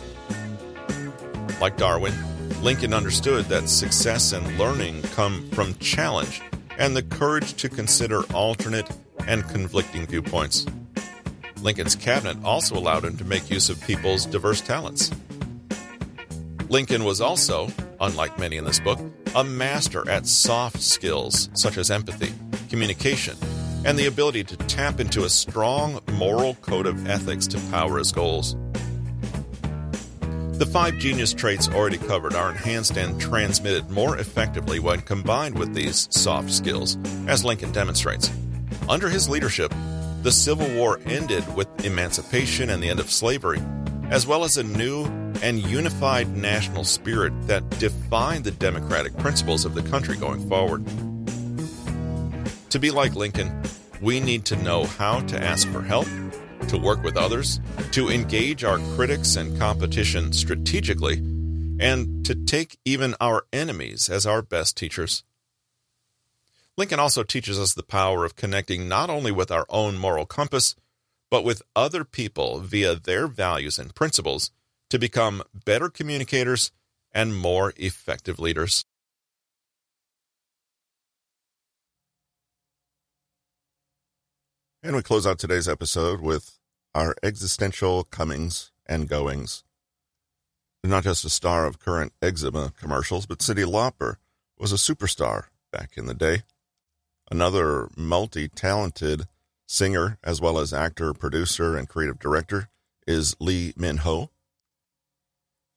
Like 1.61 1.77
Darwin, 1.77 2.15
Lincoln 2.63 2.95
understood 2.95 3.45
that 3.47 3.69
success 3.69 4.33
and 4.33 4.59
learning 4.59 5.03
come 5.15 5.47
from 5.51 5.75
challenge 5.75 6.41
and 6.79 6.97
the 6.97 7.03
courage 7.03 7.53
to 7.55 7.69
consider 7.69 8.23
alternate 8.33 8.89
and 9.27 9.47
conflicting 9.49 10.07
viewpoints. 10.07 10.65
Lincoln's 11.61 11.97
cabinet 11.97 12.43
also 12.45 12.77
allowed 12.77 13.05
him 13.05 13.19
to 13.19 13.25
make 13.25 13.51
use 13.51 13.69
of 13.69 13.79
people's 13.83 14.25
diverse 14.25 14.63
talents. 14.63 15.11
Lincoln 16.71 17.05
was 17.05 17.23
also, 17.23 17.69
unlike 17.99 18.39
many 18.39 18.59
in 18.59 18.65
this 18.65 18.79
book, 18.79 19.01
a 19.35 19.43
master 19.43 20.09
at 20.09 20.27
soft 20.27 20.83
skills 20.83 21.49
such 21.55 21.79
as 21.79 21.91
empathy, 21.91 22.33
communication, 22.69 23.39
and 23.87 23.99
the 23.99 24.07
ability 24.07 24.45
to 24.45 24.57
tap 24.57 25.01
into 25.01 25.25
a 25.25 25.31
strong 25.31 26.01
moral 26.13 26.57
code 26.57 26.87
of 26.87 27.09
ethics 27.09 27.47
to 27.47 27.61
power 27.71 27.97
his 27.97 28.13
goals. 28.13 28.55
The 30.59 30.69
five 30.71 30.99
genius 30.99 31.33
traits 31.33 31.69
already 31.69 31.99
covered 31.99 32.35
are 32.35 32.51
enhanced 32.51 32.99
and 32.99 33.19
transmitted 33.19 33.89
more 33.89 34.19
effectively 34.19 34.79
when 34.79 35.01
combined 35.01 35.59
with 35.59 35.73
these 35.73 36.07
soft 36.11 36.51
skills, 36.51 36.99
as 37.27 37.47
Lincoln 37.47 37.73
demonstrates. 37.73 38.31
Under 38.91 39.09
his 39.09 39.29
leadership, 39.29 39.73
the 40.23 40.33
Civil 40.33 40.69
War 40.75 41.01
ended 41.07 41.45
with 41.57 41.69
emancipation 41.87 42.69
and 42.69 42.83
the 42.83 42.91
end 42.91 43.01
of 43.01 43.11
slavery, 43.11 43.61
as 44.11 44.27
well 44.27 44.45
as 44.45 44.57
a 44.57 44.63
new 44.63 45.05
and 45.43 45.59
unified 45.59 46.37
national 46.37 46.85
spirit 46.85 47.33
that 47.47 47.69
defined 47.79 48.45
the 48.45 48.51
democratic 48.51 49.17
principles 49.19 49.65
of 49.65 49.75
the 49.75 49.83
country 49.83 50.17
going 50.17 50.49
forward. 50.49 50.85
To 52.71 52.79
be 52.79 52.91
like 52.91 53.15
Lincoln, 53.15 53.63
we 54.01 54.21
need 54.21 54.45
to 54.47 54.57
know 54.57 54.85
how 54.85 55.21
to 55.21 55.43
ask 55.43 55.69
for 55.69 55.83
help, 55.83 56.07
to 56.69 56.79
work 56.79 57.03
with 57.03 57.17
others, 57.17 57.61
to 57.93 58.09
engage 58.09 58.65
our 58.65 58.79
critics 58.95 59.37
and 59.37 59.59
competition 59.59 60.33
strategically, 60.33 61.17
and 61.81 62.25
to 62.27 62.35
take 62.35 62.79
even 62.85 63.15
our 63.21 63.45
enemies 63.53 64.09
as 64.09 64.27
our 64.27 64.43
best 64.43 64.77
teachers. 64.77 65.25
Lincoln 66.77 67.01
also 67.01 67.23
teaches 67.23 67.59
us 67.59 67.75
the 67.75 67.83
power 67.83 68.25
of 68.25 68.37
connecting 68.37 68.89
not 68.89 69.11
only 69.11 69.33
with 69.33 69.51
our 69.51 69.67
own 69.69 69.99
moral 69.99 70.27
compass, 70.27 70.77
but 71.31 71.45
with 71.45 71.63
other 71.77 72.05
people 72.05 72.61
via 72.61 72.95
their 72.95 73.27
values 73.27 73.79
and 73.79 73.95
principles 73.95 74.51
to 74.91 74.99
become 74.99 75.43
better 75.65 75.89
communicators 75.89 76.73
and 77.13 77.37
more 77.37 77.73
effective 77.77 78.39
leaders. 78.39 78.85
And 84.83 84.95
we 84.95 85.03
close 85.03 85.27
out 85.27 85.39
today's 85.39 85.69
episode 85.69 86.21
with 86.21 86.59
our 86.95 87.15
existential 87.23 88.05
comings 88.05 88.71
and 88.87 89.09
goings. 89.09 89.65
Not 90.85 91.05
just 91.05 91.25
a 91.25 91.31
star 91.31 91.67
of 91.67 91.81
current 91.81 92.13
eczema 92.23 92.73
commercials, 92.79 93.27
but 93.27 93.41
Cyndi 93.41 93.65
Lauper 93.65 94.17
was 94.57 94.73
a 94.73 94.77
superstar 94.77 95.47
back 95.73 95.97
in 95.97 96.07
the 96.07 96.15
day. 96.15 96.43
Another 97.31 97.89
multi 97.97 98.49
talented 98.49 99.27
singer, 99.69 100.19
as 100.25 100.41
well 100.41 100.59
as 100.59 100.73
actor, 100.73 101.13
producer, 101.13 101.77
and 101.77 101.89
creative 101.89 102.19
director, 102.19 102.69
is 103.07 103.37
Lee 103.39 103.73
Min 103.77 103.99
Ho. 103.99 104.31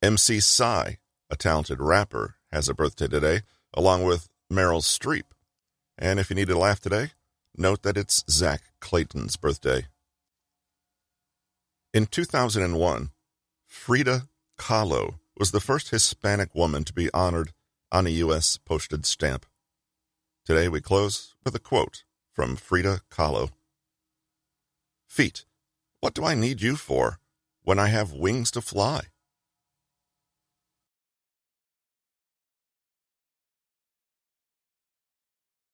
MC 0.02 0.40
Psy, 0.40 0.94
a 1.30 1.36
talented 1.36 1.80
rapper, 1.80 2.36
has 2.52 2.68
a 2.68 2.74
birthday 2.74 3.08
today, 3.08 3.42
along 3.74 4.04
with 4.04 4.30
Meryl 4.52 4.82
Streep. 4.82 5.24
And 5.98 6.20
if 6.20 6.30
you 6.30 6.36
need 6.36 6.48
to 6.48 6.58
laugh 6.58 6.80
today, 6.80 7.12
note 7.56 7.84
that 7.84 7.98
it's 7.98 8.24
Zach 8.30 8.62
Clayton's 8.80 9.36
birthday. 9.36 9.86
In 11.94 12.06
2001, 12.06 13.12
Frida 13.68 14.30
Kahlo 14.58 15.16
was 15.38 15.52
the 15.52 15.60
first 15.60 15.90
Hispanic 15.90 16.56
woman 16.56 16.84
to 16.86 16.94
be 16.94 17.12
honored 17.14 17.52
on 17.92 18.08
a 18.08 18.12
U.S. 18.12 18.58
postage 18.58 19.06
stamp. 19.06 19.46
Today 20.46 20.70
we 20.70 20.82
close 20.82 21.36
with 21.44 21.54
a 21.56 21.60
quote 21.60 22.04
from 22.32 22.56
Frida 22.56 23.02
Kahlo. 23.12 23.52
Feet, 25.12 25.44
what 26.00 26.14
do 26.14 26.24
I 26.24 26.36
need 26.36 26.62
you 26.62 26.78
for 26.78 27.20
when 27.64 27.78
I 27.78 27.88
have 27.88 28.14
wings 28.14 28.50
to 28.52 28.62
fly? 28.62 29.08